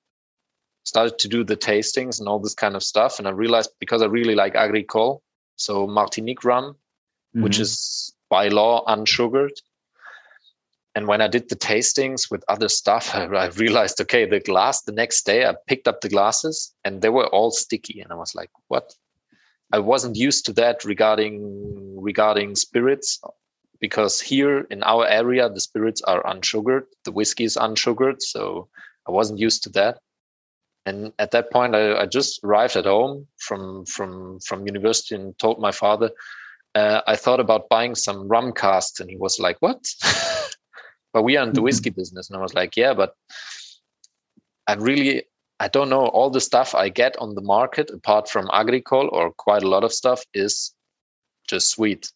[0.88, 3.20] started to do the tastings and all this kind of stuff.
[3.20, 5.22] And I realized because I really like Agricole,
[5.58, 7.44] so Martinique rum, mm-hmm.
[7.44, 9.60] which is by law unsugared.
[10.96, 14.84] And when I did the tastings with other stuff, I, I realized, okay, the glass,
[14.84, 18.00] the next day I picked up the glasses and they were all sticky.
[18.00, 18.96] And I was like, what?
[19.74, 23.20] I wasn't used to that regarding regarding spirits
[23.82, 28.70] because here in our area the spirits are unsugared, the whiskey is unsugared, so
[29.06, 30.00] I wasn't used to that
[30.88, 35.38] and at that point I, I, just arrived at home from from from university and
[35.38, 36.10] told my father
[36.76, 39.82] uh, i thought about buying some rum casks and he was like what?
[41.14, 41.64] But we are in the mm-hmm.
[41.64, 42.30] whiskey business.
[42.30, 43.16] And i was like yeah but
[44.68, 45.24] i really
[45.60, 46.06] i don't know.
[46.18, 49.84] All the stuff i get on the market apart from agricole or quite a lot
[49.84, 50.74] of stuff is
[51.50, 52.12] just sweet.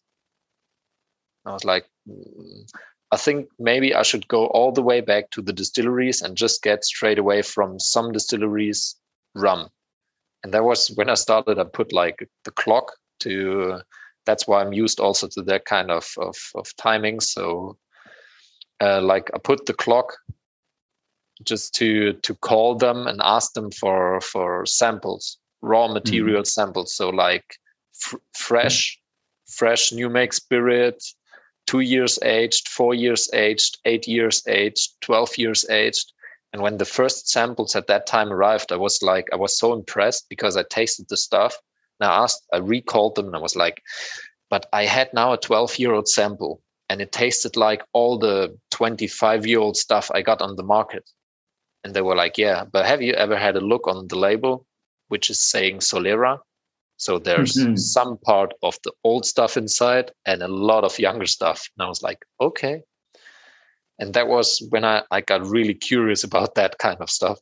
[1.44, 2.70] I was like mm,
[3.12, 6.62] I think maybe I should go all the way back to the distilleries and just
[6.62, 8.96] get straight away from some distilleries
[9.34, 9.68] rum.
[10.42, 13.80] And that was when I started, I put like the clock to,
[14.24, 17.20] that's why I'm used also to that kind of, of, of timing.
[17.20, 17.76] So
[18.80, 20.16] uh, like I put the clock
[21.44, 25.94] just to, to call them and ask them for, for samples, raw mm-hmm.
[25.94, 26.46] material mm.
[26.46, 26.96] samples.
[26.96, 27.44] So like
[28.06, 28.98] f- fresh,
[29.46, 31.04] fresh new make spirit,
[31.66, 36.12] two years aged, four years aged, eight years aged, 12 years aged.
[36.52, 39.72] And when the first samples at that time arrived, I was like, I was so
[39.72, 41.56] impressed because I tasted the stuff.
[41.98, 43.82] And I asked, I recalled them and I was like,
[44.50, 46.60] but I had now a 12 year old sample
[46.90, 51.08] and it tasted like all the 25 year old stuff I got on the market.
[51.84, 54.66] And they were like, yeah, but have you ever had a look on the label,
[55.08, 56.38] which is saying Solera?
[57.02, 57.74] So there's mm-hmm.
[57.74, 61.68] some part of the old stuff inside and a lot of younger stuff.
[61.76, 62.82] And I was like, okay.
[63.98, 67.40] And that was when I, I got really curious about that kind of stuff.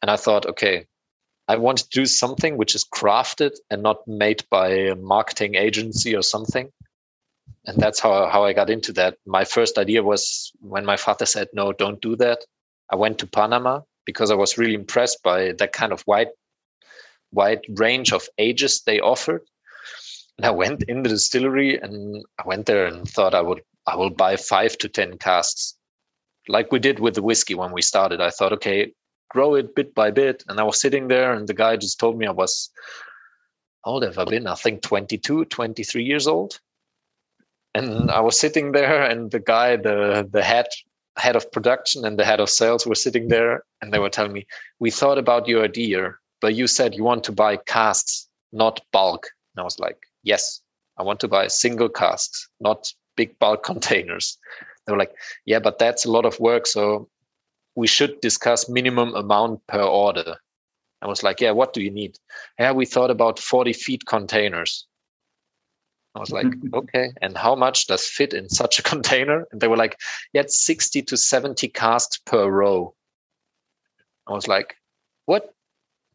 [0.00, 0.86] And I thought, okay,
[1.48, 6.14] I want to do something which is crafted and not made by a marketing agency
[6.14, 6.70] or something.
[7.66, 9.16] And that's how, how I got into that.
[9.26, 12.44] My first idea was when my father said, no, don't do that.
[12.90, 16.28] I went to Panama because I was really impressed by that kind of white
[17.32, 19.42] wide range of ages they offered.
[20.36, 23.96] And I went in the distillery and I went there and thought I would I
[23.96, 25.74] will buy five to ten casks.
[26.46, 28.20] Like we did with the whiskey when we started.
[28.20, 28.92] I thought, okay,
[29.30, 30.44] grow it bit by bit.
[30.48, 32.70] And I was sitting there, and the guy just told me I was,
[33.84, 34.46] how old have I been?
[34.46, 36.60] I think 22, 23 years old.
[37.74, 40.66] And I was sitting there, and the guy, the the head
[41.16, 44.32] head of production and the head of sales were sitting there, and they were telling
[44.32, 44.46] me,
[44.80, 49.28] "We thought about your idea, but you said you want to buy casks, not bulk."
[49.54, 50.60] And I was like, "Yes,
[50.96, 54.38] I want to buy single casks, not big bulk containers."
[54.86, 55.14] They were like,
[55.44, 57.08] "Yeah, but that's a lot of work, so
[57.78, 60.34] we should discuss minimum amount per order.
[61.00, 62.18] I was like, yeah, what do you need?
[62.58, 64.84] Yeah, we thought about 40 feet containers.
[66.16, 69.46] I was like, okay, and how much does fit in such a container?
[69.52, 69.96] And they were like,
[70.32, 72.94] yeah, 60 to 70 casks per row.
[74.26, 74.74] I was like,
[75.26, 75.54] what?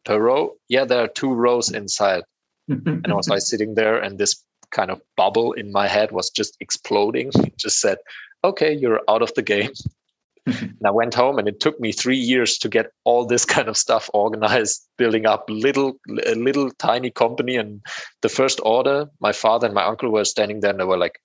[0.04, 0.54] Per row?
[0.68, 2.22] Yeah, there are two rows inside.
[2.68, 6.30] and I was like sitting there, and this kind of bubble in my head was
[6.30, 7.30] just exploding.
[7.46, 7.98] It just said,
[8.42, 9.72] okay, you're out of the game.
[10.46, 13.68] and I went home, and it took me three years to get all this kind
[13.68, 17.56] of stuff organized, building up little, a little tiny company.
[17.56, 17.80] And
[18.20, 21.18] the first order, my father and my uncle were standing there, and they were like,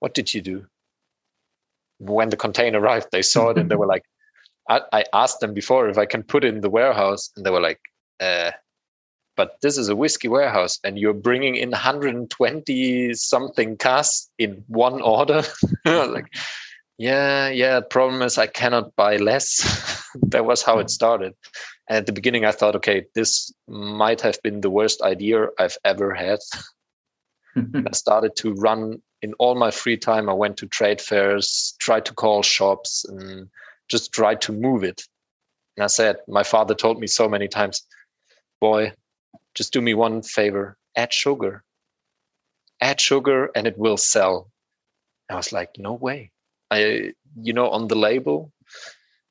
[0.00, 0.66] "What did you do?"
[1.98, 4.04] When the container arrived, they saw it, and they were like,
[4.68, 7.50] I, I asked them before if I can put it in the warehouse, and they
[7.50, 7.80] were like,
[8.20, 8.52] uh,
[9.38, 15.00] but this is a whiskey warehouse and you're bringing in 120 something casks in one
[15.14, 15.42] order?
[15.86, 16.34] Like
[16.98, 20.04] yeah yeah problem is i cannot buy less.
[20.30, 21.34] That was how it started.
[21.88, 25.78] And at the beginning i thought okay this might have been the worst idea i've
[25.84, 26.40] ever had.
[27.56, 30.28] I started to run in all my free time.
[30.28, 33.48] I went to trade fairs tried to call shops and
[33.88, 35.02] just tried to move it
[35.76, 37.86] and i said my father told me so many times
[38.60, 38.92] boy
[39.54, 41.62] just do me one favor add sugar
[42.80, 44.50] add sugar and it will sell
[45.30, 46.30] i was like no way
[46.70, 48.52] I, you know, on the label,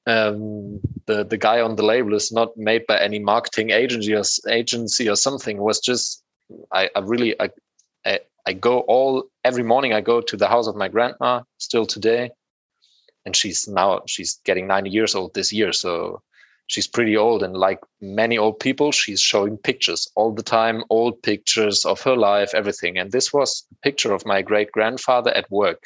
[0.06, 4.24] um, the the guy on the label is not made by any marketing agency or
[4.50, 5.58] agency or something.
[5.58, 6.24] It was just
[6.72, 7.50] I, I really I,
[8.06, 9.94] I, I go all every morning.
[9.94, 12.32] I go to the house of my grandma still today,
[13.28, 15.74] and she's now she's getting ninety years old this year.
[15.74, 16.22] So
[16.68, 21.22] she's pretty old and like many old people she's showing pictures all the time old
[21.24, 25.50] pictures of her life everything and this was a picture of my great grandfather at
[25.50, 25.84] work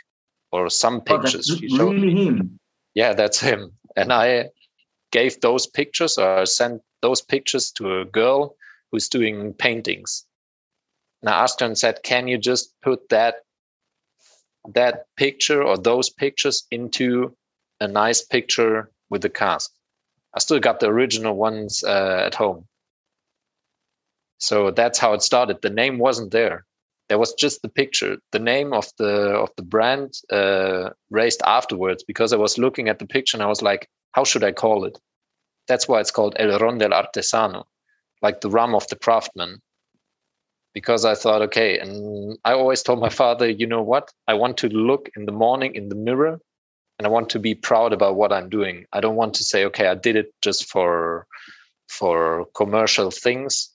[0.51, 1.49] or some oh, pictures.
[1.73, 2.59] Oh, really him.
[2.93, 3.71] Yeah, that's him.
[3.95, 4.49] And I
[5.11, 8.55] gave those pictures or sent those pictures to a girl
[8.91, 10.25] who's doing paintings.
[11.21, 13.35] And I asked her and said, "Can you just put that
[14.69, 17.35] that picture or those pictures into
[17.79, 19.71] a nice picture with the cast?"
[20.33, 22.67] I still got the original ones uh, at home.
[24.37, 25.61] So that's how it started.
[25.61, 26.65] The name wasn't there
[27.11, 32.05] there was just the picture the name of the of the brand uh, raised afterwards
[32.05, 34.85] because i was looking at the picture and i was like how should i call
[34.85, 34.97] it
[35.67, 37.65] that's why it's called el ron del artesano
[38.21, 39.61] like the rum of the craftsman
[40.73, 44.57] because i thought okay and i always told my father you know what i want
[44.57, 46.39] to look in the morning in the mirror
[46.97, 49.65] and i want to be proud about what i'm doing i don't want to say
[49.65, 51.27] okay i did it just for
[51.87, 53.71] for commercial things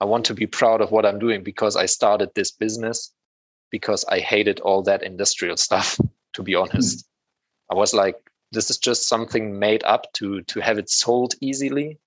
[0.00, 3.12] I want to be proud of what I'm doing because I started this business
[3.70, 5.98] because I hated all that industrial stuff,
[6.34, 6.98] to be honest.
[6.98, 7.04] Mm.
[7.72, 8.16] I was like,
[8.52, 11.98] this is just something made up to to have it sold easily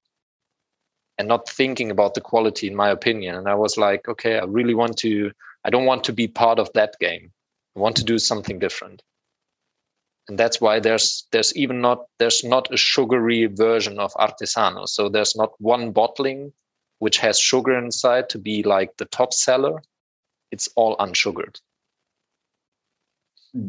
[1.21, 3.35] and not thinking about the quality in my opinion.
[3.35, 5.31] And I was like, okay, I really want to
[5.63, 7.31] I don't want to be part of that game.
[7.75, 9.03] I want to do something different.
[10.27, 14.89] And that's why there's there's even not there's not a sugary version of artesano.
[14.89, 16.53] So there's not one bottling
[16.97, 19.81] which has sugar inside to be like the top seller,
[20.51, 21.59] it's all unsugared.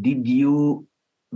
[0.00, 0.86] Did you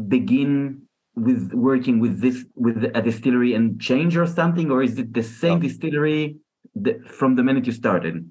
[0.08, 5.14] begin with working with this with a distillery and change or something, or is it
[5.14, 5.68] the same no.
[5.68, 6.36] distillery
[6.74, 8.28] that, from the minute you started?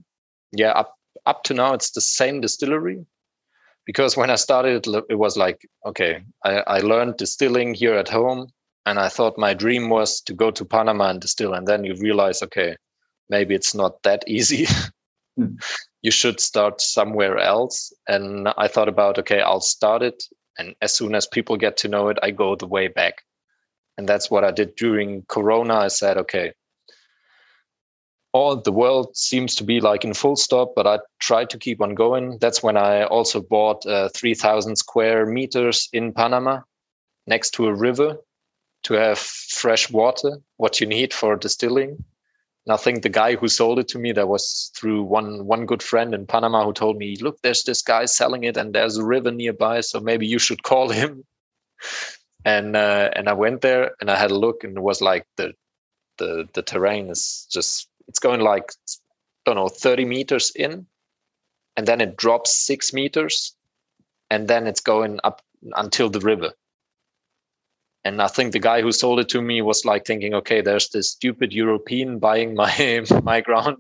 [0.52, 3.06] Yeah, up up to now it's the same distillery
[3.86, 8.48] because when I started, it was like okay, I, I learned distilling here at home,
[8.86, 11.96] and I thought my dream was to go to Panama and distill, and then you
[11.96, 12.76] realize okay,
[13.30, 14.68] maybe it's not that easy.
[15.40, 15.58] mm.
[16.02, 17.92] You should start somewhere else.
[18.08, 20.24] And I thought about, okay, I'll start it.
[20.58, 23.24] And as soon as people get to know it, I go the way back.
[23.98, 25.76] And that's what I did during Corona.
[25.76, 26.54] I said, okay,
[28.36, 31.82] all the world seems to be like in full stop, but I try to keep
[31.82, 32.38] on going.
[32.40, 36.60] That's when I also bought uh, 3,000 square meters in Panama
[37.28, 38.18] next to a river
[38.84, 42.04] to have fresh water, what you need for distilling.
[42.66, 45.66] And I think the guy who sold it to me, that was through one one
[45.66, 48.98] good friend in Panama who told me, "Look, there's this guy selling it, and there's
[48.98, 51.24] a river nearby, so maybe you should call him."
[52.48, 55.26] And uh, and I went there and I had a look, and it was like
[55.36, 55.54] the
[56.20, 60.86] the the terrain is just it's going like I don't know 30 meters in,
[61.76, 63.56] and then it drops six meters,
[64.30, 65.42] and then it's going up
[65.76, 66.52] until the river.
[68.06, 70.90] And I think the guy who sold it to me was like thinking, okay, there's
[70.90, 73.78] this stupid European buying my my ground.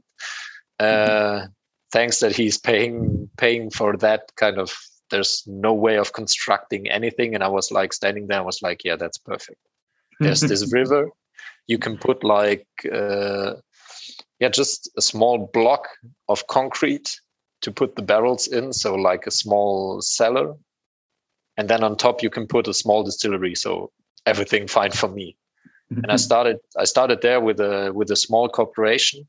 [0.79, 1.45] Uh,
[1.93, 4.75] thanks that he's paying paying for that kind of.
[5.11, 8.39] There's no way of constructing anything, and I was like standing there.
[8.39, 9.59] I was like, yeah, that's perfect.
[10.19, 11.09] There's this river.
[11.67, 13.53] You can put like uh,
[14.39, 15.87] yeah, just a small block
[16.27, 17.21] of concrete
[17.61, 20.55] to put the barrels in, so like a small cellar,
[21.57, 23.53] and then on top you can put a small distillery.
[23.53, 23.91] So
[24.25, 25.37] everything fine for me.
[25.89, 29.27] and I started I started there with a with a small corporation.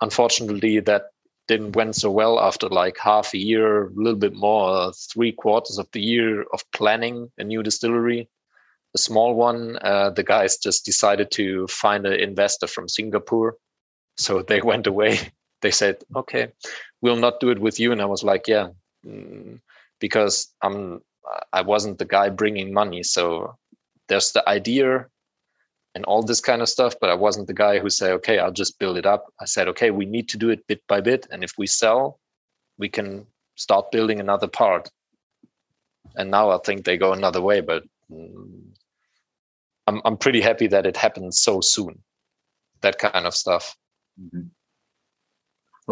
[0.00, 1.04] Unfortunately, that
[1.46, 5.78] didn't went so well after like half a year, a little bit more, three quarters
[5.78, 8.28] of the year of planning a new distillery,
[8.94, 9.78] a small one.
[9.82, 13.56] Uh, the guys just decided to find an investor from Singapore,
[14.16, 15.18] so they went away.
[15.60, 16.48] They said, "Okay,
[17.02, 18.68] we'll not do it with you," and I was like, "Yeah,"
[19.06, 19.60] mm,
[20.00, 21.02] because I'm
[21.52, 23.56] I wasn't the guy bringing money, so
[24.08, 25.06] there's the idea
[25.94, 28.52] and all this kind of stuff but i wasn't the guy who say okay i'll
[28.52, 29.32] just build it up.
[29.40, 32.20] I said okay we need to do it bit by bit and if we sell
[32.78, 33.26] we can
[33.56, 34.90] start building another part.
[36.16, 38.62] And now i think they go another way but mm,
[39.86, 42.02] i'm, I'm pretty happy that it happened so soon
[42.82, 43.76] that kind of stuff.
[44.20, 44.46] Mm-hmm.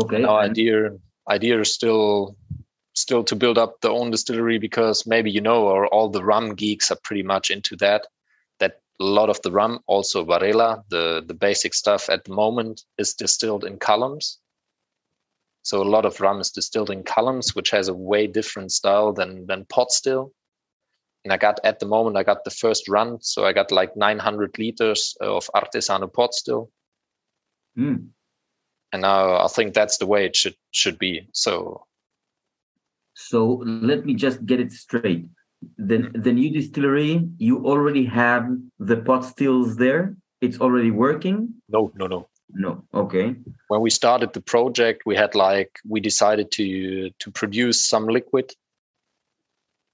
[0.02, 0.90] okay now idea
[1.28, 2.36] idea is still
[2.95, 6.55] still to build up their own distillery because maybe you know or all the rum
[6.55, 8.07] geeks are pretty much into that
[8.61, 12.82] that a lot of the rum also varela the the basic stuff at the moment
[12.99, 14.38] is distilled in columns.
[15.64, 19.12] So a lot of rum is distilled in columns which has a way different style
[19.12, 20.32] than than pot still.
[21.24, 23.97] And i got at the moment i got the first run so i got like
[23.97, 26.70] 900 liters of artesano pot still.
[27.78, 28.09] Mm.
[28.93, 31.28] and now i think that's the way it should should be.
[31.32, 31.86] So
[33.14, 35.26] so let me just get it straight.
[35.78, 38.48] The, the new distillery, you already have
[38.78, 40.16] the pot stills there?
[40.40, 41.54] It's already working?
[41.68, 42.28] No, no, no.
[42.54, 42.84] No.
[42.92, 43.34] Okay.
[43.68, 48.52] When we started the project, we had like we decided to to produce some liquid.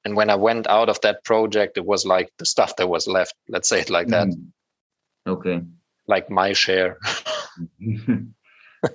[0.04, 3.06] And when I went out of that project, it was like the stuff that was
[3.06, 3.34] left.
[3.48, 4.28] Let's say it like that.
[4.28, 4.46] Mm.
[5.26, 5.60] Okay.
[6.06, 6.98] Like my share.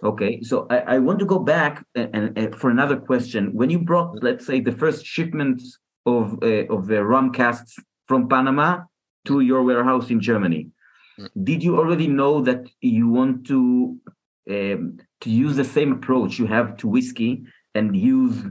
[0.04, 3.54] okay, so I, I, want to go back and, and, for another question.
[3.54, 5.62] When you brought, let's say, the first shipment
[6.06, 7.76] of uh, of the rum casks
[8.08, 8.84] from Panama
[9.26, 10.70] to your warehouse in Germany,
[11.20, 11.30] mm.
[11.44, 13.98] did you already know that you want to
[14.50, 17.44] um, to use the same approach you have to whiskey
[17.76, 18.44] and use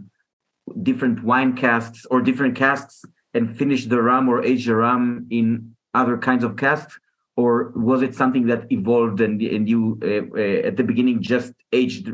[0.83, 3.05] different wine casks or different casks
[3.35, 6.99] and finish the rum or age the rum in other kinds of casks?
[7.37, 11.53] Or was it something that evolved and, and you uh, uh, at the beginning just
[11.73, 12.13] aged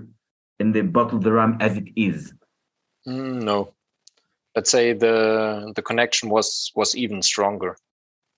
[0.61, 2.33] in the bottle the rum as it is?
[3.07, 3.75] Mm, no.
[4.55, 7.77] Let's say the the connection was was even stronger.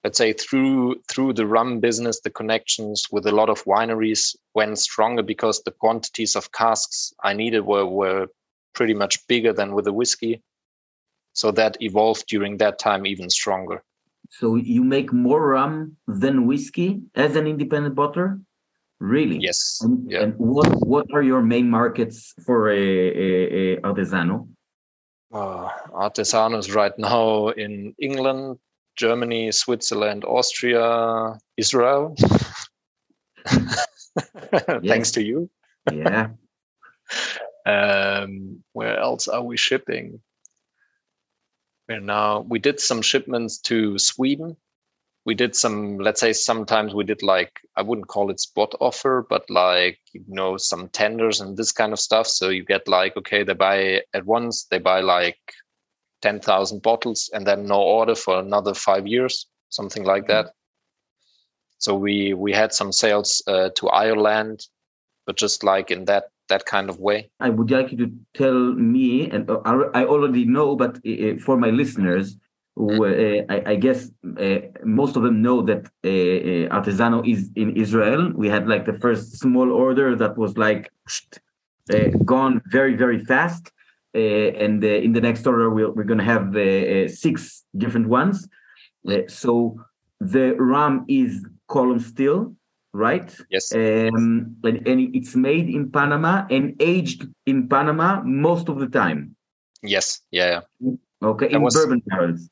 [0.05, 4.79] Let's say through through the rum business the connections with a lot of wineries went
[4.79, 8.27] stronger because the quantities of casks i needed were were
[8.75, 10.43] pretty much bigger than with the whiskey.
[11.33, 13.83] So that evolved during that time even stronger
[14.31, 18.41] so you make more rum than whiskey as an independent bottler?
[19.01, 19.39] Really?
[19.39, 19.81] Yes.
[19.83, 20.23] And, yeah.
[20.23, 24.49] and what what are your main markets for a, a, a artesano?
[25.33, 28.59] Uh, artesanos right now in England,
[28.97, 32.15] Germany, Switzerland, Austria, Israel.
[34.85, 35.49] Thanks to you.
[35.91, 36.31] Yeah.
[37.67, 40.21] um, where else are we shipping?
[41.91, 44.57] And now we did some shipments to Sweden.
[45.27, 49.27] We did some, let's say, sometimes we did like I wouldn't call it spot offer,
[49.29, 52.29] but like you know some tenders and this kind of stuff.
[52.29, 55.39] So you get like okay, they buy at once, they buy like
[56.23, 60.47] ten thousand bottles, and then no order for another five years, something like mm-hmm.
[60.47, 60.55] that.
[61.79, 64.65] So we we had some sales uh, to Ireland,
[65.27, 67.31] but just like in that that kind of way?
[67.41, 68.59] I would like you to tell
[68.93, 69.61] me, and uh,
[69.95, 72.47] I already know, but uh, uh, for my listeners, mm-hmm.
[72.79, 74.01] Uh, I, I, guess
[74.45, 74.61] uh,
[75.01, 78.33] most of them know that uh, Artesano is in Israel.
[78.43, 80.91] We had like the first small order that was like
[82.25, 83.65] gone very, very fast.
[84.15, 86.47] and in the next order, we're, we're going to have
[87.25, 88.37] six different ones.
[89.43, 89.53] so
[90.35, 91.31] the RAM is
[91.75, 92.41] column still
[92.93, 93.35] right?
[93.51, 93.73] Yes.
[93.75, 99.37] Um, and, and it's made in Panama and aged in Panama most of the time.
[99.83, 100.21] Yes.
[100.31, 100.63] Yeah.
[100.83, 100.93] yeah.
[101.23, 101.49] Okay.
[101.49, 102.49] That in was, bourbon barrels.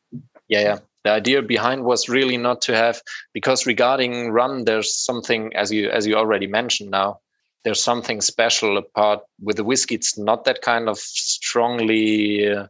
[0.48, 0.78] Yeah, yeah.
[1.04, 3.00] the idea behind was really not to have
[3.34, 7.20] because regarding rum there's something as you as you already mentioned now
[7.64, 12.66] there's something special apart with the whiskey it's not that kind of strongly uh,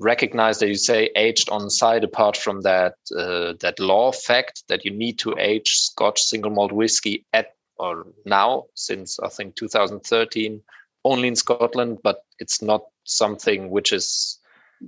[0.00, 4.84] recognized that you say aged on site apart from that uh, that law fact that
[4.84, 10.60] you need to age scotch single malt whiskey at or now since i think 2013
[11.04, 14.40] only in scotland but it's not something which is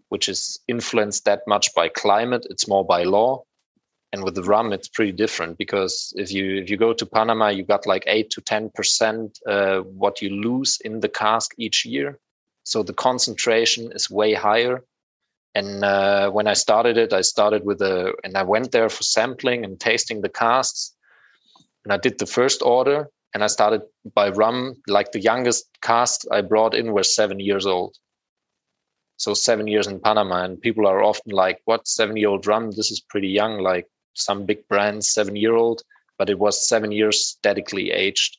[0.08, 2.46] which is influenced that much by climate.
[2.50, 3.44] It's more by law.
[4.12, 7.48] And with the rum, it's pretty different because if you if you go to Panama,
[7.48, 11.86] you got like eight to ten percent uh, what you lose in the cask each
[11.86, 12.18] year.
[12.64, 14.84] So the concentration is way higher.
[15.54, 19.02] And uh, when I started it, I started with a and I went there for
[19.02, 20.94] sampling and tasting the casks.
[21.84, 23.82] And I did the first order, and I started
[24.14, 24.74] by rum.
[24.86, 27.98] Like the youngest cask I brought in was seven years old
[29.22, 32.72] so seven years in Panama, and people are often like, "What seven year old rum?
[32.72, 35.82] This is pretty young." Like some big brands, seven year old,
[36.18, 38.38] but it was seven years statically aged.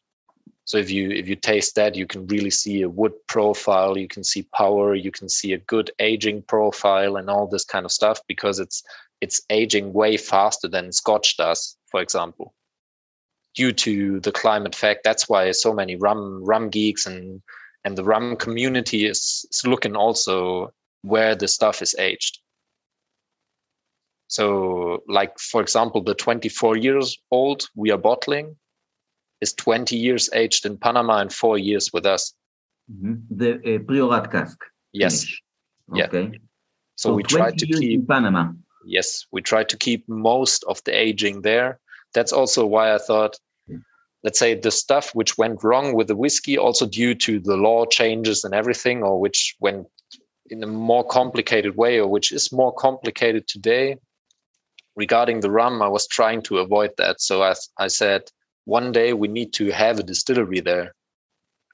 [0.66, 4.08] So if you if you taste that, you can really see a wood profile, you
[4.08, 7.92] can see power, you can see a good aging profile, and all this kind of
[7.92, 8.84] stuff because it's
[9.22, 12.54] it's aging way faster than Scotch does, for example,
[13.56, 15.02] due to the climate fact.
[15.04, 17.42] That's why so many rum rum geeks and
[17.86, 22.40] and the rum community is, is looking also where the stuff is aged
[24.28, 28.56] so like for example the 24 years old we are bottling
[29.44, 32.34] is 20 years aged in panama and four years with us.
[32.92, 33.14] Mm-hmm.
[33.42, 34.58] the uh, priorat cask
[34.92, 35.26] yes.
[35.90, 36.32] okay.
[36.96, 38.52] So, so we try to keep in panama.
[38.86, 41.80] Yes we try to keep most of the aging there.
[42.14, 43.36] That's also why i thought
[44.24, 47.86] let's say the stuff which went wrong with the whiskey also due to the law
[47.86, 49.86] changes and everything or which went
[50.48, 53.98] in a more complicated way or which is more complicated today
[54.96, 57.22] regarding the rum i was trying to avoid that.
[57.22, 58.22] So I, I said
[58.66, 60.94] one day we need to have a distillery there.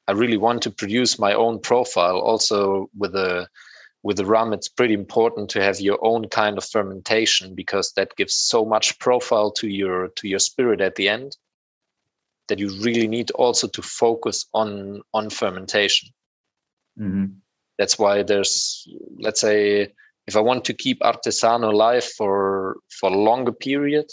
[0.07, 3.47] I really want to produce my own profile also with a
[4.01, 4.53] with the rum.
[4.53, 8.97] It's pretty important to have your own kind of fermentation because that gives so much
[8.99, 11.37] profile to your to your spirit at the end
[12.47, 16.09] that you really need also to focus on on fermentation.
[16.99, 17.25] Mm-hmm.
[17.77, 18.85] that's why there's
[19.19, 19.87] let's say
[20.27, 24.05] if i want to keep artesano alive for for a longer period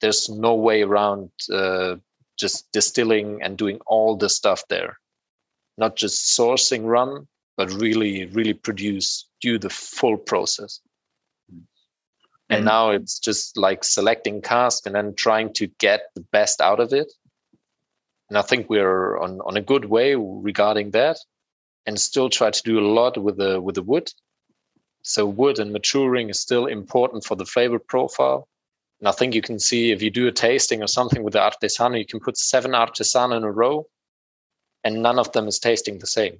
[0.00, 1.96] there's no way around uh,
[2.38, 4.98] just distilling and doing all the stuff there.
[5.78, 10.80] Not just sourcing rum but really really produce do the full process.
[12.48, 12.64] And mm-hmm.
[12.64, 16.92] now it's just like selecting cask and then trying to get the best out of
[16.92, 17.12] it.
[18.28, 21.18] And i think we're on, on a good way regarding that
[21.86, 24.10] and still try to do a lot with the with the wood.
[25.02, 28.48] So wood and maturing is still important for the flavor profile
[29.00, 31.38] and i think you can see if you do a tasting or something with the
[31.38, 33.86] artesano you can put seven artesano in a row
[34.84, 36.38] and none of them is tasting the same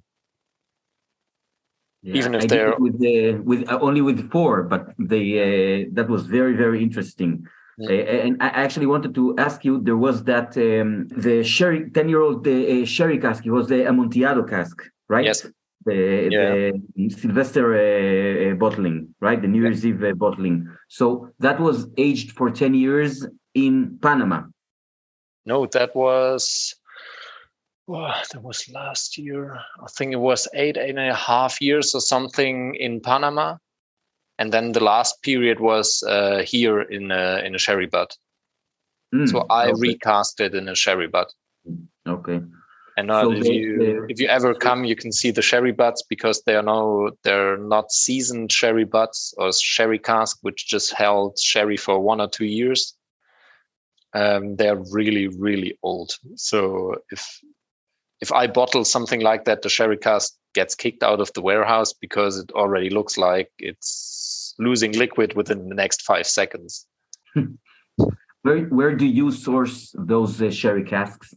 [2.06, 5.88] yeah, even if I they're with the with uh, only with four, but they uh,
[5.94, 7.46] that was very very interesting.
[7.78, 7.88] Yeah.
[7.90, 9.80] Uh, and I actually wanted to ask you.
[9.82, 13.44] There was that um, the sherry ten year old uh, sherry cask.
[13.44, 14.76] It was the Amontillado cask,
[15.08, 15.24] right?
[15.24, 15.46] Yes.
[15.86, 16.72] The, yeah.
[16.96, 19.40] the Silvester uh, bottling, right?
[19.40, 20.68] The New Year's Eve bottling.
[20.88, 23.24] So that was aged for ten years
[23.54, 24.42] in Panama.
[25.44, 26.74] No, that was
[27.86, 29.60] well, that was last year.
[29.80, 33.58] I think it was eight, eight and a half years or something in Panama,
[34.38, 38.16] and then the last period was uh, here in a, in a sherry butt.
[39.14, 39.74] Mm, so I okay.
[39.78, 41.32] recast it in a sherry butt.
[42.08, 42.40] Okay.
[42.96, 46.42] And so if you if you ever come, you can see the sherry butts because
[46.42, 51.76] they are no they're not seasoned sherry butts or sherry cask, which just held sherry
[51.76, 52.94] for one or two years.
[54.14, 56.12] Um, they're really really old.
[56.36, 57.38] So if
[58.22, 61.92] if I bottle something like that, the sherry cask gets kicked out of the warehouse
[61.92, 66.86] because it already looks like it's losing liquid within the next five seconds.
[68.42, 71.34] where where do you source those uh, sherry casks?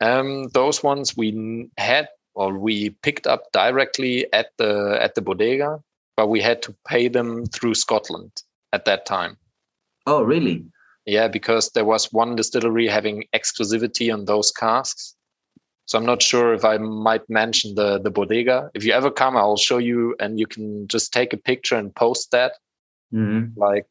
[0.00, 5.80] Um, those ones we had or we picked up directly at the at the bodega,
[6.16, 8.42] but we had to pay them through Scotland
[8.72, 9.36] at that time.
[10.06, 10.64] Oh, really?
[11.04, 15.16] Yeah, because there was one distillery having exclusivity on those casks
[15.88, 18.70] so I'm not sure if I might mention the the bodega.
[18.74, 21.94] If you ever come, I'll show you, and you can just take a picture and
[21.94, 22.52] post that.
[23.10, 23.58] Mm-hmm.
[23.58, 23.88] Like,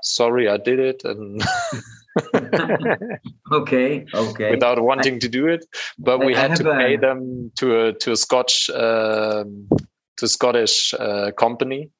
[0.00, 1.42] sorry, I did it, and
[3.52, 5.64] okay, okay, without wanting I, to do it,
[5.98, 6.76] but we had to a...
[6.76, 9.68] pay them to a to a Scotch um,
[10.16, 11.90] to a Scottish uh, company,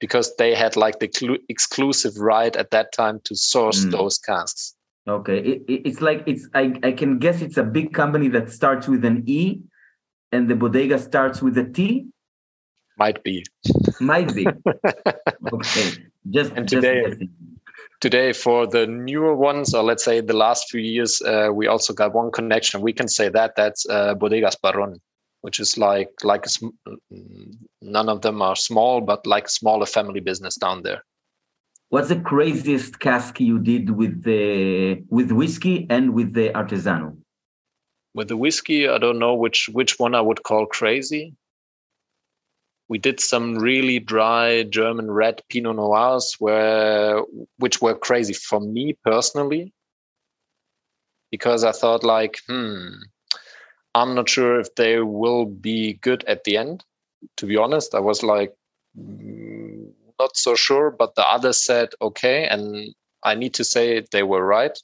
[0.00, 3.90] because they had like the clu- exclusive right at that time to source Mm.
[3.92, 4.74] those casks.
[5.08, 8.50] Okay, it, it- it's like it's I, I can guess it's a big company that
[8.50, 9.60] starts with an E,
[10.32, 12.06] and the bodega starts with a T.
[12.98, 13.44] Might be.
[14.00, 14.46] Might be.
[15.52, 15.90] okay,
[16.30, 17.30] just And today- guessing.
[18.00, 21.92] Today, for the newer ones, or let's say the last few years, uh, we also
[21.92, 22.80] got one connection.
[22.80, 25.00] We can say that that's uh, Bodegas Baron,
[25.40, 29.86] which is like like a sm- mm, none of them are small, but like smaller
[29.86, 31.02] family business down there.
[31.88, 37.16] What's the craziest cask you did with the with whiskey and with the Artesano?
[38.14, 41.34] With the whiskey, I don't know which which one I would call crazy.
[42.88, 47.22] We did some really dry German red Pinot Noirs, where
[47.58, 49.72] which were crazy for me personally,
[51.30, 52.88] because I thought like, hmm,
[53.94, 56.84] I'm not sure if they will be good at the end.
[57.38, 58.54] To be honest, I was like,
[58.98, 64.22] mm, not so sure, but the others said okay, and I need to say they
[64.22, 64.76] were right.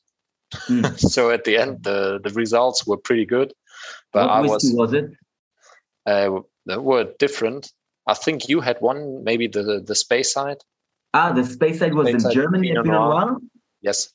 [0.53, 0.85] Hmm.
[0.97, 3.53] so at the end, the the results were pretty good,
[4.13, 5.11] but what I was was it?
[6.07, 7.73] uh, they were different.
[8.07, 10.61] I think you had one, maybe the the Speyside.
[11.15, 12.69] Ah, the Speyside was in Speyside Germany.
[12.69, 13.39] Pinot Pinot Noir.
[13.81, 14.13] Yes,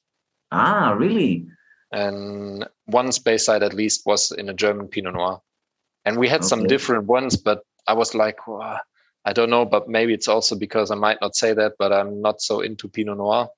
[0.52, 1.48] Ah, really?
[1.92, 5.42] and one Speyside at least was in a German Pinot Noir,
[6.06, 7.36] and we had some different ones.
[7.36, 8.80] But I was like, "Wow,
[9.26, 12.22] I don't know, but maybe it's also because I might not say that, but I'm
[12.22, 13.50] not so into Pinot Noir.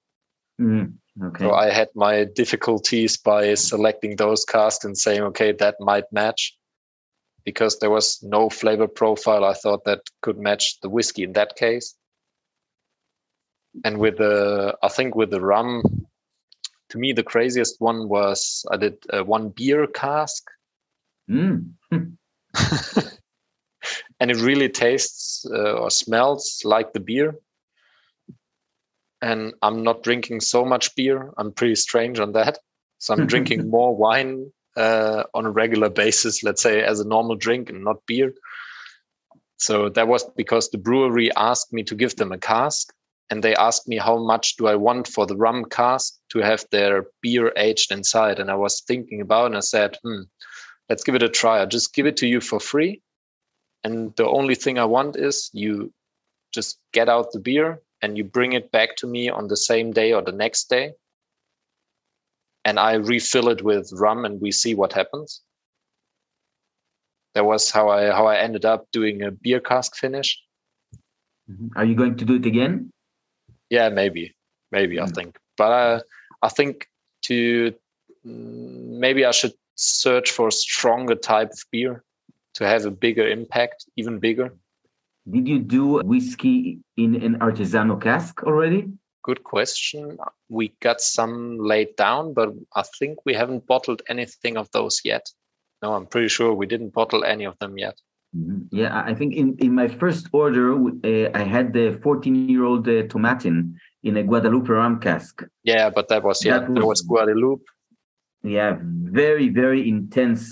[0.60, 1.46] Mm, okay.
[1.46, 6.56] So I had my difficulties by selecting those casks and saying, okay, that might match.
[7.44, 11.56] Because there was no flavor profile I thought that could match the whiskey in that
[11.56, 11.96] case.
[13.84, 15.84] And with the, I think with the rum,
[16.90, 20.44] to me, the craziest one was I did uh, one beer cask
[21.32, 22.18] Mm.
[24.20, 27.36] and it really tastes uh, or smells like the beer.
[29.22, 31.32] And I'm not drinking so much beer.
[31.38, 32.58] I'm pretty strange on that.
[32.98, 37.36] So I'm drinking more wine uh, on a regular basis, let's say as a normal
[37.36, 38.34] drink and not beer.
[39.58, 42.92] So that was because the brewery asked me to give them a cask
[43.30, 46.66] and they asked me how much do I want for the rum cask to have
[46.72, 48.40] their beer aged inside.
[48.40, 50.24] And I was thinking about and I said, hmm,
[50.90, 51.60] let's give it a try.
[51.60, 53.02] I'll just give it to you for free.
[53.84, 55.94] And the only thing I want is you
[56.54, 59.92] just get out the beer and you bring it back to me on the same
[59.92, 60.94] day or the next day.
[62.66, 65.42] And I refill it with rum and we see what happens.
[67.34, 70.38] That was how I how I ended up doing a beer cask finish.
[71.50, 71.70] Mhm.
[71.76, 72.92] Are you going to do it again?
[73.70, 74.36] Yeah, maybe,
[74.72, 75.16] maybe I Mm.
[75.16, 76.02] think, but uh,
[76.42, 76.88] I think
[77.24, 77.74] to
[78.26, 82.04] mm, maybe I should search for a stronger type of beer
[82.56, 84.54] to have a bigger impact, even bigger.
[85.30, 88.92] Did you do whiskey in an artisanal cask already?
[89.24, 90.18] Good question.
[90.50, 95.30] We got some laid down, but I think we haven't bottled anything of those yet.
[95.84, 97.98] No, I'm pretty sure we didn't bottle any of them yet.
[98.36, 98.68] Mhm.
[98.72, 102.88] Yeah, I think in, in my first order, uh, I had the 14 year old
[102.88, 105.44] uh, Tomatin in a Guadeloupe rum cask.
[105.64, 107.66] Yeah, but that was yeah, That there was- was Guadeloupe.
[108.44, 110.52] Yeah, very, very intense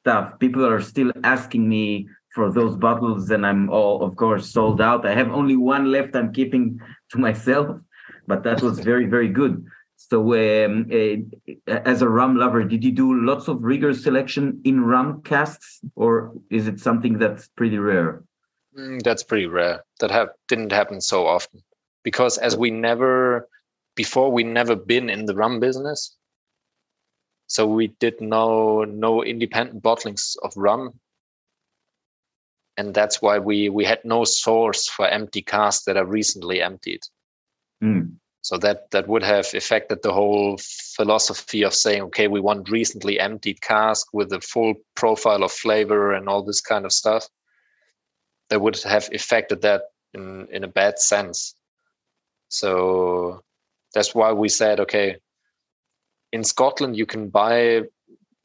[0.00, 0.38] stuff.
[0.38, 5.06] People are still asking me for those bottles, and I'm all, of course, sold out.
[5.06, 6.78] I have only one left I'm keeping
[7.12, 7.66] to myself,
[8.30, 9.66] but that was very, very good.
[9.96, 14.80] So, um, uh, as a rum lover, did you do lots of rigorous selection in
[14.82, 18.22] rum casks, or is it something that's pretty rare?
[18.78, 19.84] Mm, that's pretty rare.
[19.98, 21.62] That have didn't happen so often
[22.02, 23.48] because as we never
[23.96, 26.16] before we never been in the rum business,
[27.48, 31.00] so we did no no independent bottlings of rum,
[32.76, 37.02] and that's why we we had no source for empty casks that are recently emptied.
[37.82, 38.16] Mm.
[38.42, 40.58] So that that would have affected the whole
[40.96, 46.12] philosophy of saying, okay, we want recently emptied cask with a full profile of flavor
[46.12, 47.28] and all this kind of stuff.
[48.48, 49.82] That would have affected that
[50.14, 51.54] in in a bad sense.
[52.48, 53.42] So
[53.94, 55.16] that's why we said, okay,
[56.32, 57.82] in Scotland you can buy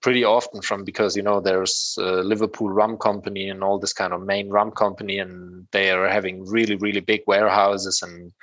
[0.02, 4.22] pretty often from because you know there's Liverpool Rum Company and all this kind of
[4.22, 8.34] main rum company, and they are having really really big warehouses and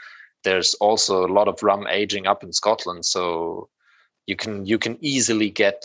[0.45, 3.69] there's also a lot of rum aging up in Scotland, so
[4.27, 5.85] you can you can easily get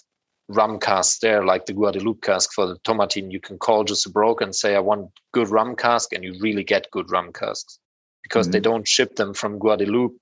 [0.50, 3.32] rum casks there, like the Guadeloupe cask for the Tomatin.
[3.32, 6.38] You can call just a broker and say, "I want good rum cask," and you
[6.40, 7.80] really get good rum casks
[8.24, 8.64] because they Mhm.
[8.64, 10.18] don't ship them from Guadeloupe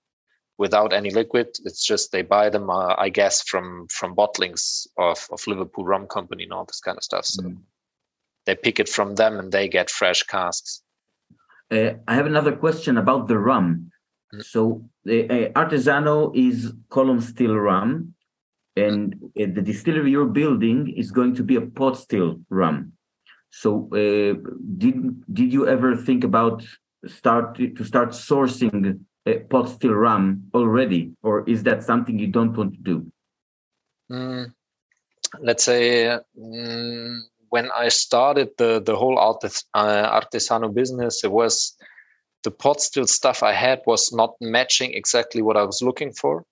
[0.57, 1.47] without any liquid.
[1.65, 6.07] It's just they buy them, uh, I guess, from from bottlings of of Liverpool Rum
[6.07, 7.25] Company and all this kind of stuff.
[7.25, 7.57] So Mm.
[8.45, 10.81] they pick it from them and they get fresh casks.
[11.71, 13.91] Uh, I have another question about the rum.
[14.41, 18.13] So uh, Artesano is column still rum,
[18.75, 22.93] and uh, the distillery you're building is going to be a pot still rum.
[23.49, 24.35] So uh,
[24.77, 26.63] did did you ever think about
[27.07, 32.55] start to start sourcing a pot still rum already, or is that something you don't
[32.55, 33.11] want to do?
[34.11, 34.53] Mm,
[35.39, 37.19] let's say mm,
[37.49, 40.21] when I started the the whole artis, uh,
[40.73, 41.74] business, it was
[42.45, 46.45] the pot still stuff I had was not matching exactly what I was looking for.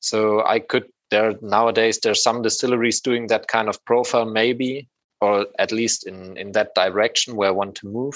[0.00, 4.88] So I could there nowadays there's some distilleries doing that kind of profile maybe
[5.20, 8.14] or at least in in that direction where I want to move.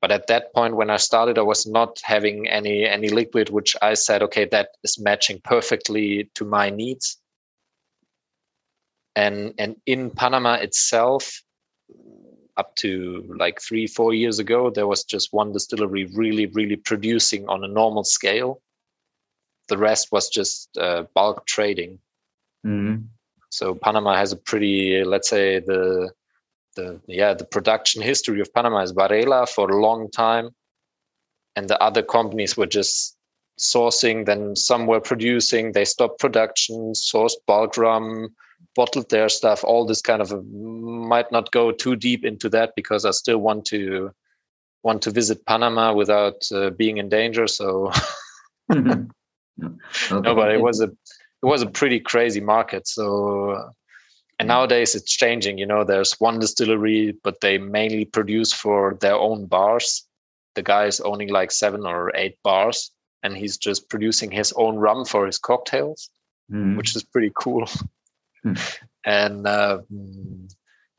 [0.00, 3.74] But at that point when I started, I was not having any any liquid which
[3.82, 7.18] I said, okay, that is matching perfectly to my needs.
[9.16, 11.42] And and in Panama itself,
[12.56, 17.48] up to like three, four years ago, there was just one distillery really, really producing
[17.48, 18.60] on a normal scale.
[19.68, 21.98] The rest was just uh, bulk trading.
[22.66, 23.04] Mm-hmm.
[23.50, 26.10] So Panama has a pretty, let's say, the
[26.74, 30.50] the yeah the production history of Panama is Varela for a long time,
[31.56, 33.16] and the other companies were just
[33.58, 34.24] sourcing.
[34.24, 35.72] Then some were producing.
[35.72, 38.34] They stopped production, sourced bulk rum,
[38.74, 39.64] bottled their stuff.
[39.64, 43.38] All this kind of a, might not go too deep into that because I still
[43.38, 44.10] want to
[44.82, 47.46] want to visit Panama without uh, being in danger.
[47.46, 47.92] So.
[48.72, 49.02] okay.
[50.10, 50.84] No, but it was a
[51.42, 52.86] it was a pretty crazy market.
[52.86, 53.70] So,
[54.38, 55.58] and nowadays it's changing.
[55.58, 60.06] You know, there's one distillery, but they mainly produce for their own bars.
[60.54, 62.90] The guy is owning like seven or eight bars,
[63.22, 66.10] and he's just producing his own rum for his cocktails,
[66.50, 66.76] mm.
[66.76, 67.66] which is pretty cool.
[68.44, 68.78] Mm.
[69.04, 69.78] And uh,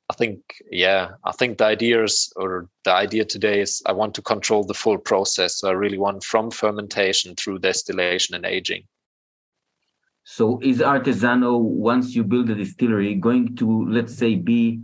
[0.09, 4.13] I think, yeah, I think the idea is, or the idea today is, I want
[4.15, 5.59] to control the full process.
[5.59, 8.83] So I really want from fermentation through distillation and aging.
[10.25, 14.81] So is Artesano, once you build a distillery, going to, let's say, be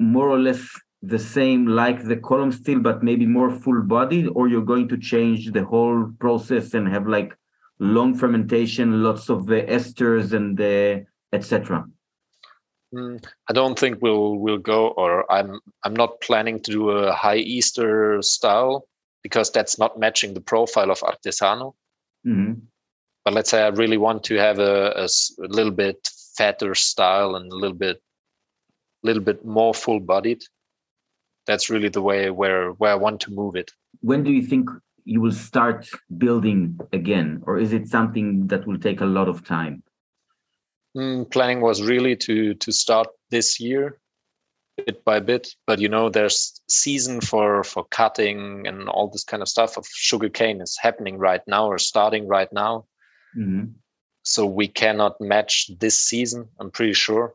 [0.00, 0.66] more or less
[1.02, 4.98] the same like the column still, but maybe more full bodied, or you're going to
[4.98, 7.36] change the whole process and have like
[7.78, 11.04] long fermentation, lots of the esters and the
[11.34, 11.84] etc.
[12.94, 17.12] Mm, I don't think we'll we'll go, or I'm I'm not planning to do a
[17.12, 18.86] high ester style
[19.22, 21.74] because that's not matching the profile of Artesano.
[22.26, 22.54] Mm-hmm
[23.24, 27.36] but let's say I really want to have a, a, a little bit fatter style
[27.36, 28.00] and a little bit
[29.02, 30.42] little bit more full bodied
[31.46, 33.70] that's really the way where where I want to move it.
[34.00, 34.70] When do you think
[35.04, 39.44] you will start building again, or is it something that will take a lot of
[39.44, 39.82] time?
[40.96, 43.98] Mm, planning was really to to start this year,
[44.76, 45.48] bit by bit.
[45.66, 49.86] But you know, there's season for for cutting and all this kind of stuff of
[49.92, 52.86] sugarcane is happening right now or starting right now.
[53.36, 53.72] Mm-hmm.
[54.22, 57.34] So we cannot match this season, I'm pretty sure.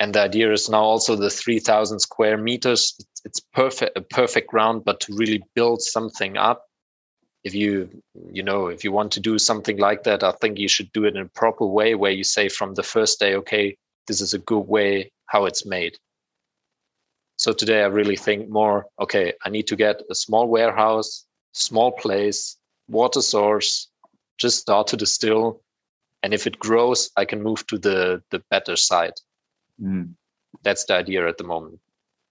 [0.00, 2.94] And the idea is now also the 3,000 square meters.
[3.24, 6.67] It's perfect, a perfect ground, but to really build something up,
[7.48, 7.72] if you,
[8.30, 11.04] you know, if you want to do something like that, I think you should do
[11.04, 13.76] it in a proper way where you say from the first day, okay,
[14.06, 15.94] this is a good way how it's made.
[17.36, 21.92] So today I really think more, okay, I need to get a small warehouse, small
[21.92, 22.56] place,
[22.88, 23.88] water source,
[24.38, 25.60] just start to distill
[26.22, 29.14] and if it grows i can move to the the better side
[29.80, 30.08] mm.
[30.62, 31.78] that's the idea at the moment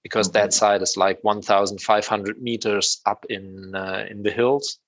[0.03, 0.41] because okay.
[0.41, 4.79] that side is like 1500 meters up in uh, in the hills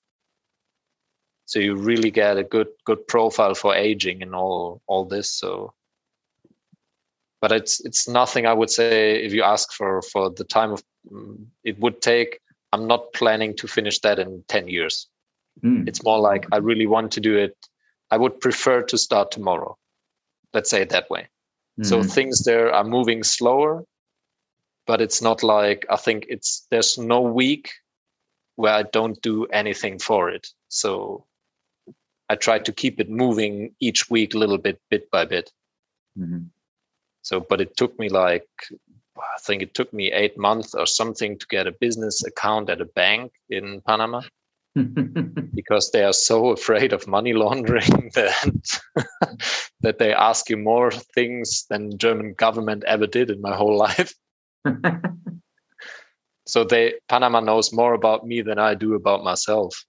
[1.49, 5.73] so you really get a good good profile for aging and all all this so
[7.41, 10.83] but it's it's nothing i would say if you ask for for the time of
[11.63, 12.39] it would take
[12.73, 15.07] i'm not planning to finish that in 10 years
[15.63, 15.87] Mm.
[15.87, 17.55] It's more like I really want to do it.
[18.11, 19.77] I would prefer to start tomorrow.
[20.53, 21.27] Let's say it that way.
[21.79, 21.85] Mm.
[21.85, 23.83] So things there are moving slower,
[24.87, 27.71] but it's not like I think it's there's no week
[28.55, 30.47] where I don't do anything for it.
[30.69, 31.25] So
[32.29, 35.51] I try to keep it moving each week a little bit, bit by bit.
[36.17, 36.45] Mm-hmm.
[37.23, 38.47] So, but it took me like
[39.17, 42.81] I think it took me eight months or something to get a business account at
[42.81, 44.21] a bank in Panama.
[45.55, 48.79] because they are so afraid of money laundering that
[49.81, 54.13] that they ask you more things than German government ever did in my whole life.
[56.45, 59.85] so they Panama knows more about me than I do about myself.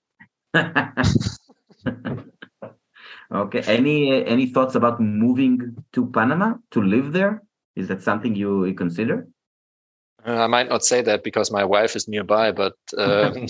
[3.32, 3.62] Okay.
[3.66, 7.42] Any any thoughts about moving to Panama to live there?
[7.76, 9.28] Is that something you, consider?
[10.26, 13.46] Uh, I might not say that because my wife is nearby, but um,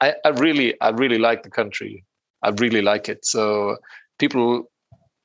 [0.00, 2.04] I, I really, I really like the country.
[2.42, 3.24] I really like it.
[3.24, 3.78] So
[4.18, 4.70] people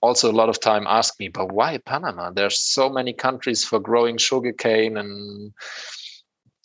[0.01, 2.31] also a lot of time ask me, but why Panama?
[2.31, 5.53] There's so many countries for growing sugarcane, and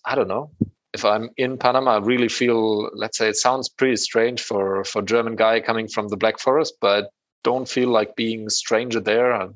[0.05, 0.51] I don't know.
[0.95, 2.91] If I'm in Panama, I really feel.
[2.95, 6.75] Let's say it sounds pretty strange for for German guy coming from the Black Forest,
[6.81, 7.11] but
[7.45, 9.33] don't feel like being a stranger there.
[9.33, 9.49] I,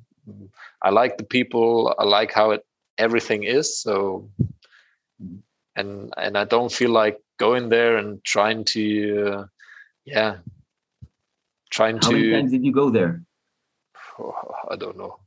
[0.82, 1.94] I like the people.
[1.98, 2.64] I like how it
[2.98, 3.78] everything is.
[3.78, 4.28] So,
[5.74, 9.44] and and I don't feel like going there and trying to, uh,
[10.04, 10.36] yeah,
[11.70, 12.12] trying How to.
[12.12, 13.22] many times did you go there?
[14.18, 14.34] Oh,
[14.70, 15.18] I don't know.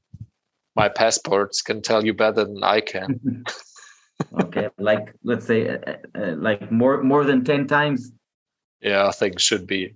[0.76, 3.45] My passports can tell you better than I can.
[4.42, 8.12] okay, like let's say, uh, uh, like more more than ten times.
[8.82, 9.96] yeah, I think should be.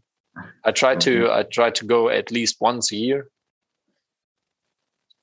[0.65, 3.29] I try to I try to go at least once a year.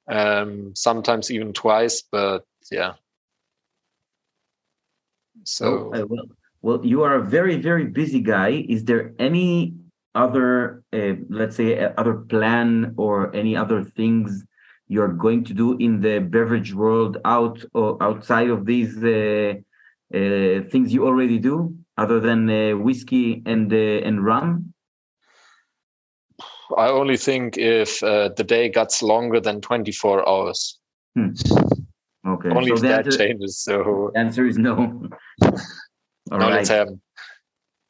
[0.09, 2.95] Um, sometimes even twice, but yeah.
[5.45, 6.27] So Oh, uh, well,
[6.63, 8.65] well, you are a very very busy guy.
[8.69, 9.75] Is there any
[10.15, 14.45] other, uh, let's say, uh, other plan or any other things
[14.89, 19.55] you're going to do in the beverage world out or outside of these uh,
[20.15, 24.73] uh, things you already do, other than uh, whiskey and uh, and rum?
[26.77, 30.79] I only think if uh, the day gets longer than 24 hours,
[32.27, 33.59] Okay, only so if that answer, changes.
[33.59, 34.75] So the answer is no.
[35.43, 35.51] All
[36.31, 36.55] no, right.
[36.55, 36.89] let's have.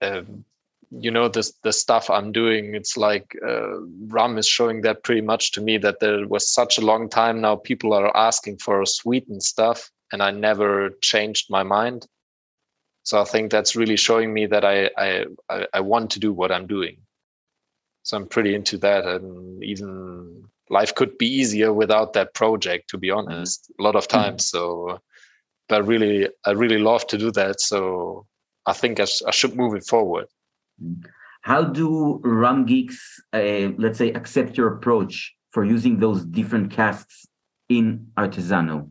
[0.03, 0.45] Um,
[0.91, 2.75] you know this the stuff I'm doing.
[2.75, 6.79] It's like uh, rum is showing that pretty much to me that there was such
[6.79, 7.57] a long time now.
[7.57, 12.07] People are asking for sweetened stuff, and I never changed my mind.
[13.03, 16.33] So I think that's really showing me that I I I, I want to do
[16.33, 16.99] what I'm doing.
[18.03, 22.91] So I'm pretty into that, and even life could be easier without that project.
[22.91, 24.47] To be honest, a lot of times.
[24.47, 25.01] So,
[25.69, 27.61] but really, I really love to do that.
[27.61, 28.27] So
[28.67, 30.27] I think I, sh- I should move it forward.
[31.43, 37.27] How do rum geeks, uh, let's say, accept your approach for using those different casks
[37.69, 38.91] in Artesano?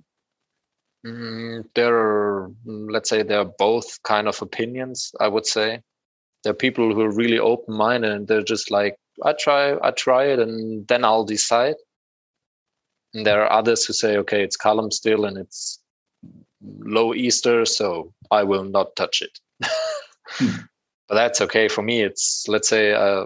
[1.05, 5.11] Mm, there are, mm, let's say, there are both kind of opinions.
[5.19, 5.81] I would say
[6.43, 10.25] there are people who are really open-minded and they're just like, I try, I try
[10.25, 11.75] it, and then I'll decide.
[13.13, 15.79] And there are others who say, okay, it's column still and it's
[16.61, 19.39] low ester, so I will not touch it.
[21.07, 22.01] But that's okay for me.
[22.01, 23.25] It's let's say uh,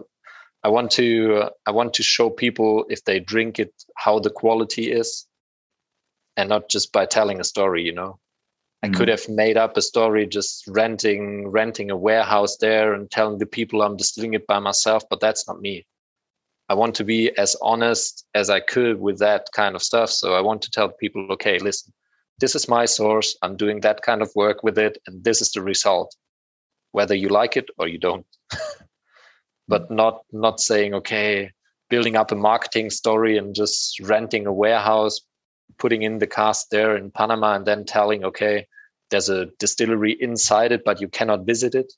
[0.64, 4.30] I want to uh, I want to show people if they drink it how the
[4.30, 5.28] quality is,
[6.36, 7.84] and not just by telling a story.
[7.84, 8.20] You know,
[8.84, 13.38] I could have made up a story just renting renting a warehouse there and telling
[13.38, 15.86] the people I'm distilling it by myself, but that's not me.
[16.70, 20.12] I want to be as honest as I could with that kind of stuff.
[20.12, 21.92] So I want to tell people, okay, listen,
[22.40, 23.36] this is my source.
[23.42, 26.16] I'm doing that kind of work with it, and this is the result,
[26.92, 28.26] whether you like it or you don't.
[29.68, 31.52] but not not saying, okay,
[31.90, 35.20] building up a marketing story and just renting a warehouse,
[35.78, 38.68] putting in the cast there in Panama, and then telling, okay,
[39.12, 41.94] there's a distillery inside it, but you cannot visit it.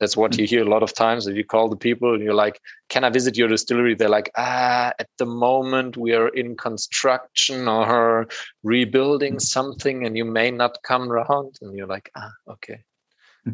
[0.00, 1.26] That's what you hear a lot of times.
[1.26, 2.60] If you call the people and you're like,
[2.90, 7.66] "Can I visit your distillery?" They're like, "Ah, at the moment we are in construction
[7.66, 8.28] or
[8.62, 12.84] rebuilding something, and you may not come around." And you're like, "Ah, okay."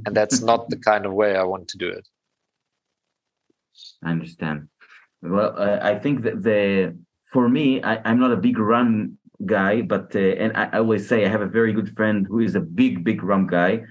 [0.06, 2.06] And that's not the kind of way I want to do it.
[4.02, 4.68] I understand.
[5.22, 6.96] Well, uh, I think that the
[7.32, 11.08] for me, I, I'm not a big rum guy, but uh, and I, I always
[11.08, 13.82] say I have a very good friend who is a big, big rum guy.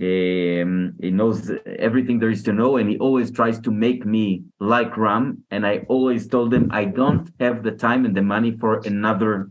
[0.00, 4.44] Um, he knows everything there is to know, and he always tries to make me
[4.60, 5.44] like rum.
[5.50, 9.50] And I always told him I don't have the time and the money for another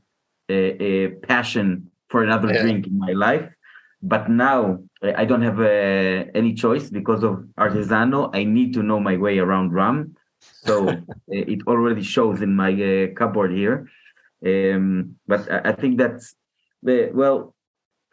[0.50, 2.62] uh, uh, passion for another Yeah.
[2.62, 3.54] drink in my life.
[4.02, 8.36] But now I don't have uh, any choice because of Artesano.
[8.36, 10.96] I need to know my way around rum, so uh,
[11.28, 13.88] it already shows in my uh, cupboard here.
[14.46, 16.22] Um, but I, I think that,
[16.84, 17.56] the well,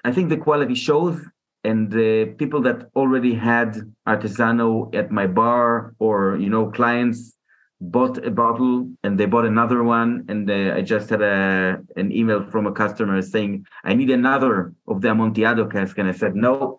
[0.04, 1.20] I think the quality shows,
[1.64, 3.76] and the people that already had
[4.06, 7.35] Artesano at my bar or you know clients
[7.80, 12.10] bought a bottle and they bought another one and uh, i just had a an
[12.10, 16.34] email from a customer saying i need another of the amontillado cask and i said
[16.34, 16.78] no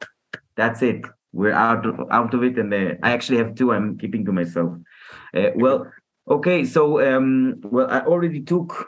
[0.58, 1.06] that's it.
[1.32, 4.32] We're out of, out of it and uh, i actually have two i'm keeping to
[4.32, 4.74] myself.
[5.36, 5.92] Uh, well
[6.28, 8.88] okay so um well i already took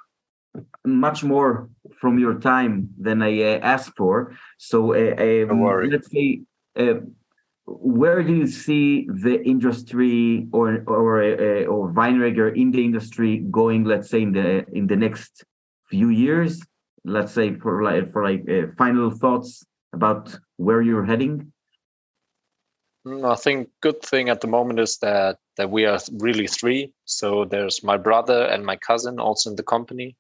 [0.86, 1.70] much more
[2.02, 4.36] from your time than i uh, asked for.
[4.58, 6.42] So uh, um, let's say
[6.76, 6.96] uh,
[7.78, 13.84] where do you see the industry or or uh, or Wein-Rieger in the industry going?
[13.84, 15.44] Let's say in the in the next
[15.88, 16.62] few years,
[17.06, 19.64] let's say for like for like uh, final thoughts
[19.94, 21.52] about where you're heading?
[23.06, 26.94] Mm, I think good thing at the moment is that that we are really three.
[27.06, 30.16] So there's my brother and my cousin also in the company.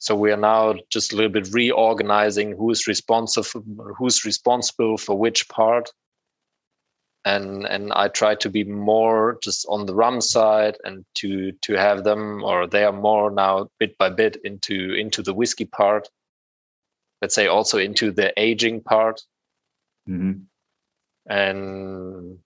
[0.00, 3.62] So we are now just a little bit reorganizing who's responsible
[3.98, 5.90] who's responsible for which part.
[7.26, 11.74] And and I try to be more just on the rum side and to to
[11.74, 16.08] have them or they are more now bit by bit into into the whiskey part.
[17.20, 19.20] Let's say also into the aging part.
[20.08, 20.44] Mm-hmm.
[21.28, 22.38] And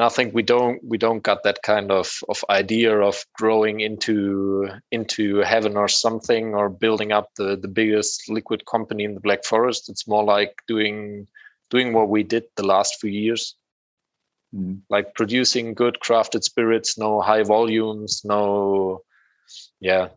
[0.00, 3.80] and I think we don't we don't got that kind of of idea of growing
[3.80, 9.20] into into heaven or something or building up the the biggest liquid company in the
[9.20, 9.90] Black Forest.
[9.90, 11.26] It's more like doing
[11.68, 13.56] doing what we did the last few years,
[14.54, 14.80] mm.
[14.88, 19.02] like producing good crafted spirits, no high volumes, no
[19.80, 20.08] yeah,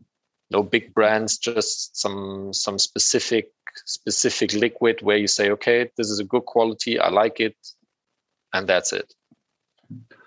[0.50, 3.52] no big brands, just some some specific
[3.86, 7.58] specific liquid where you say, okay, this is a good quality, I like it,
[8.54, 9.14] and that's it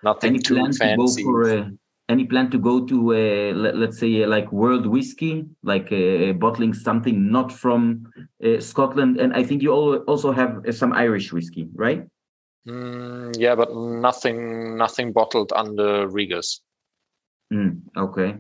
[0.03, 0.87] nothing any too fancy.
[0.89, 1.69] To go for, uh,
[2.09, 6.33] any plan to go to, uh, let, us say, uh, like world whiskey, like uh,
[6.33, 8.07] bottling something not from
[8.45, 9.19] uh, Scotland?
[9.19, 12.05] And I think you also have uh, some Irish whiskey, right?
[12.67, 16.61] Mm, yeah, but nothing, nothing bottled under Riegers.
[17.53, 18.37] Mm, okay.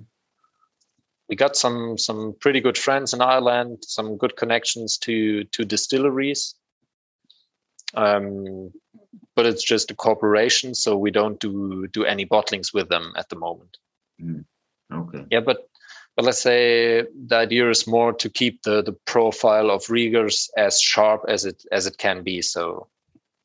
[1.28, 6.54] We got some some pretty good friends in Ireland, some good connections to to distilleries.
[7.94, 8.72] Um,
[9.34, 13.28] but it's just a corporation, so we don't do do any bottlings with them at
[13.28, 13.78] the moment.
[14.20, 14.44] Mm.
[14.92, 15.24] Okay.
[15.30, 15.68] Yeah, but
[16.16, 20.80] but let's say the idea is more to keep the the profile of Riegers as
[20.80, 22.42] sharp as it as it can be.
[22.42, 22.88] So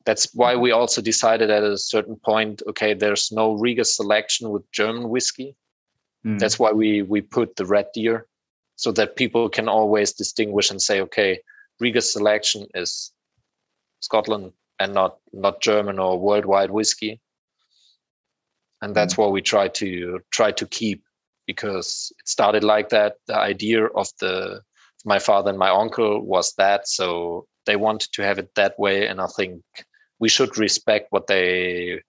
[0.04, 4.70] that's why we also decided at a certain point, okay, there's no Rieger selection with
[4.72, 5.54] German whiskey.
[6.26, 6.38] Mm.
[6.38, 8.26] That's why we we put the red deer,
[8.76, 11.40] so that people can always distinguish and say, okay,
[11.82, 13.12] Rieger selection is
[14.00, 17.20] Scotland, and not not German or worldwide whiskey.
[18.80, 19.18] And that's mm.
[19.18, 21.04] what we try to try to keep
[21.46, 23.16] because it started like that.
[23.26, 24.62] The idea of the
[25.04, 29.06] my father and my uncle was that, so they wanted to have it that way,
[29.06, 29.62] and I think
[30.18, 32.02] we should respect what they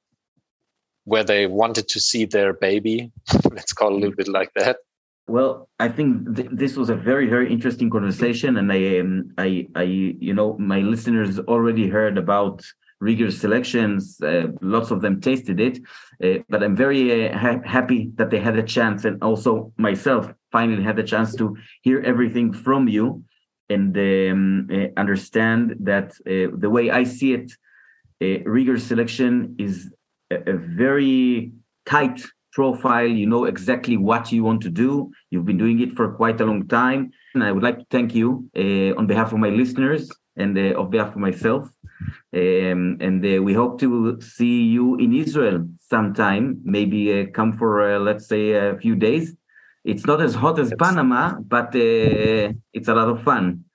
[1.05, 3.11] where they wanted to see their baby.
[3.51, 4.77] Let's call it a little bit like that.
[5.27, 9.67] Well, I think th- this was a very, very interesting conversation, and I, um, I,
[9.75, 12.61] I, you know, my listeners already heard about
[12.99, 14.19] Rieger's selections.
[14.21, 15.79] Uh, lots of them tasted it,
[16.23, 20.31] uh, but I'm very uh, ha- happy that they had a chance, and also myself
[20.51, 23.23] finally had the chance to hear everything from you
[23.69, 27.51] and um, uh, understand that uh, the way I see it,
[28.21, 29.91] uh, Rieger's selection is
[30.29, 31.53] a, a very
[31.85, 32.21] tight
[32.53, 35.11] profile, you know exactly what you want to do.
[35.31, 37.11] You've been doing it for quite a long time.
[37.34, 40.80] And I would like to thank you uh, on behalf of my listeners and uh,
[40.80, 41.67] on behalf of myself.
[42.34, 47.95] Um, and uh, we hope to see you in Israel sometime, maybe uh, come for,
[47.95, 49.35] uh, let's say, a few days.
[49.84, 53.65] It's not as hot as Panama, but uh, it's a lot of fun.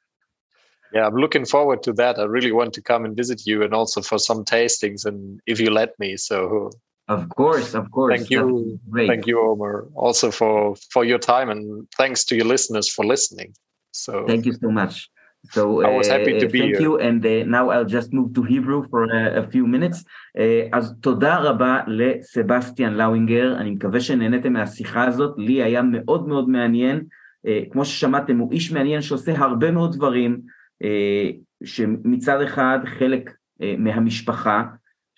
[0.95, 2.19] Yeah, I'm looking forward to that.
[2.19, 5.61] I really want to come and visit you and also for some tastings and if
[5.61, 6.17] you let me.
[6.17, 6.71] So
[7.08, 8.12] of course, of course.
[8.16, 8.80] Thank you,
[9.12, 13.50] thank you, Omar, also for for your time and thanks to your listeners for listening.
[13.92, 15.10] So thank you so much.
[15.52, 16.82] So I was happy to be thank here.
[16.82, 20.04] you, and uh, now I'll just move to Hebrew for a, a few minutes.
[20.38, 26.50] Uh, אז תודה רבה לסבסטיאן לאוינגר, אני מקווה שנהניתם מהשיחה הזאת, לי היה מאוד מאוד
[26.50, 27.04] מעניין.
[27.48, 30.42] Uh, כמו ששמעתם, הוא איש מעניין שעושה הרבה מאוד דברים,
[30.84, 34.64] uh, שמצד אחד חלק uh, מהמשפחה,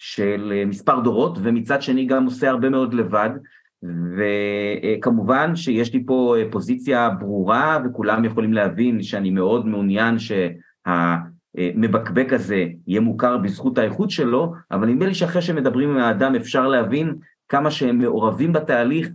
[0.02, 3.31] של אה, מספר דורות, ומצד שני גם עושה הרבה מאוד לבד,
[4.16, 10.16] וכמובן שיש לי פה אה, פוזיציה ברורה, וכולם יכולים להבין שאני מאוד מעוניין
[10.86, 16.68] שהמבקבק הזה יהיה מוכר בזכות האיכות שלו, אבל נדמה לי שאחרי שמדברים עם האדם אפשר
[16.68, 17.14] להבין
[17.48, 19.09] כמה שהם מעורבים בתהליך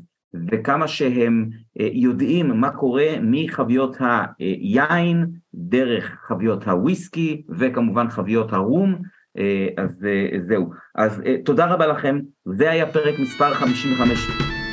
[0.51, 1.49] וכמה שהם
[1.79, 3.97] אה, יודעים מה קורה מחביות
[4.39, 9.14] היין, דרך חביות הוויסקי וכמובן חביות הרום,
[9.77, 10.05] אז
[10.47, 10.69] זהו.
[10.95, 14.64] אז תודה רבה לכם, זה היה פרק מספר 55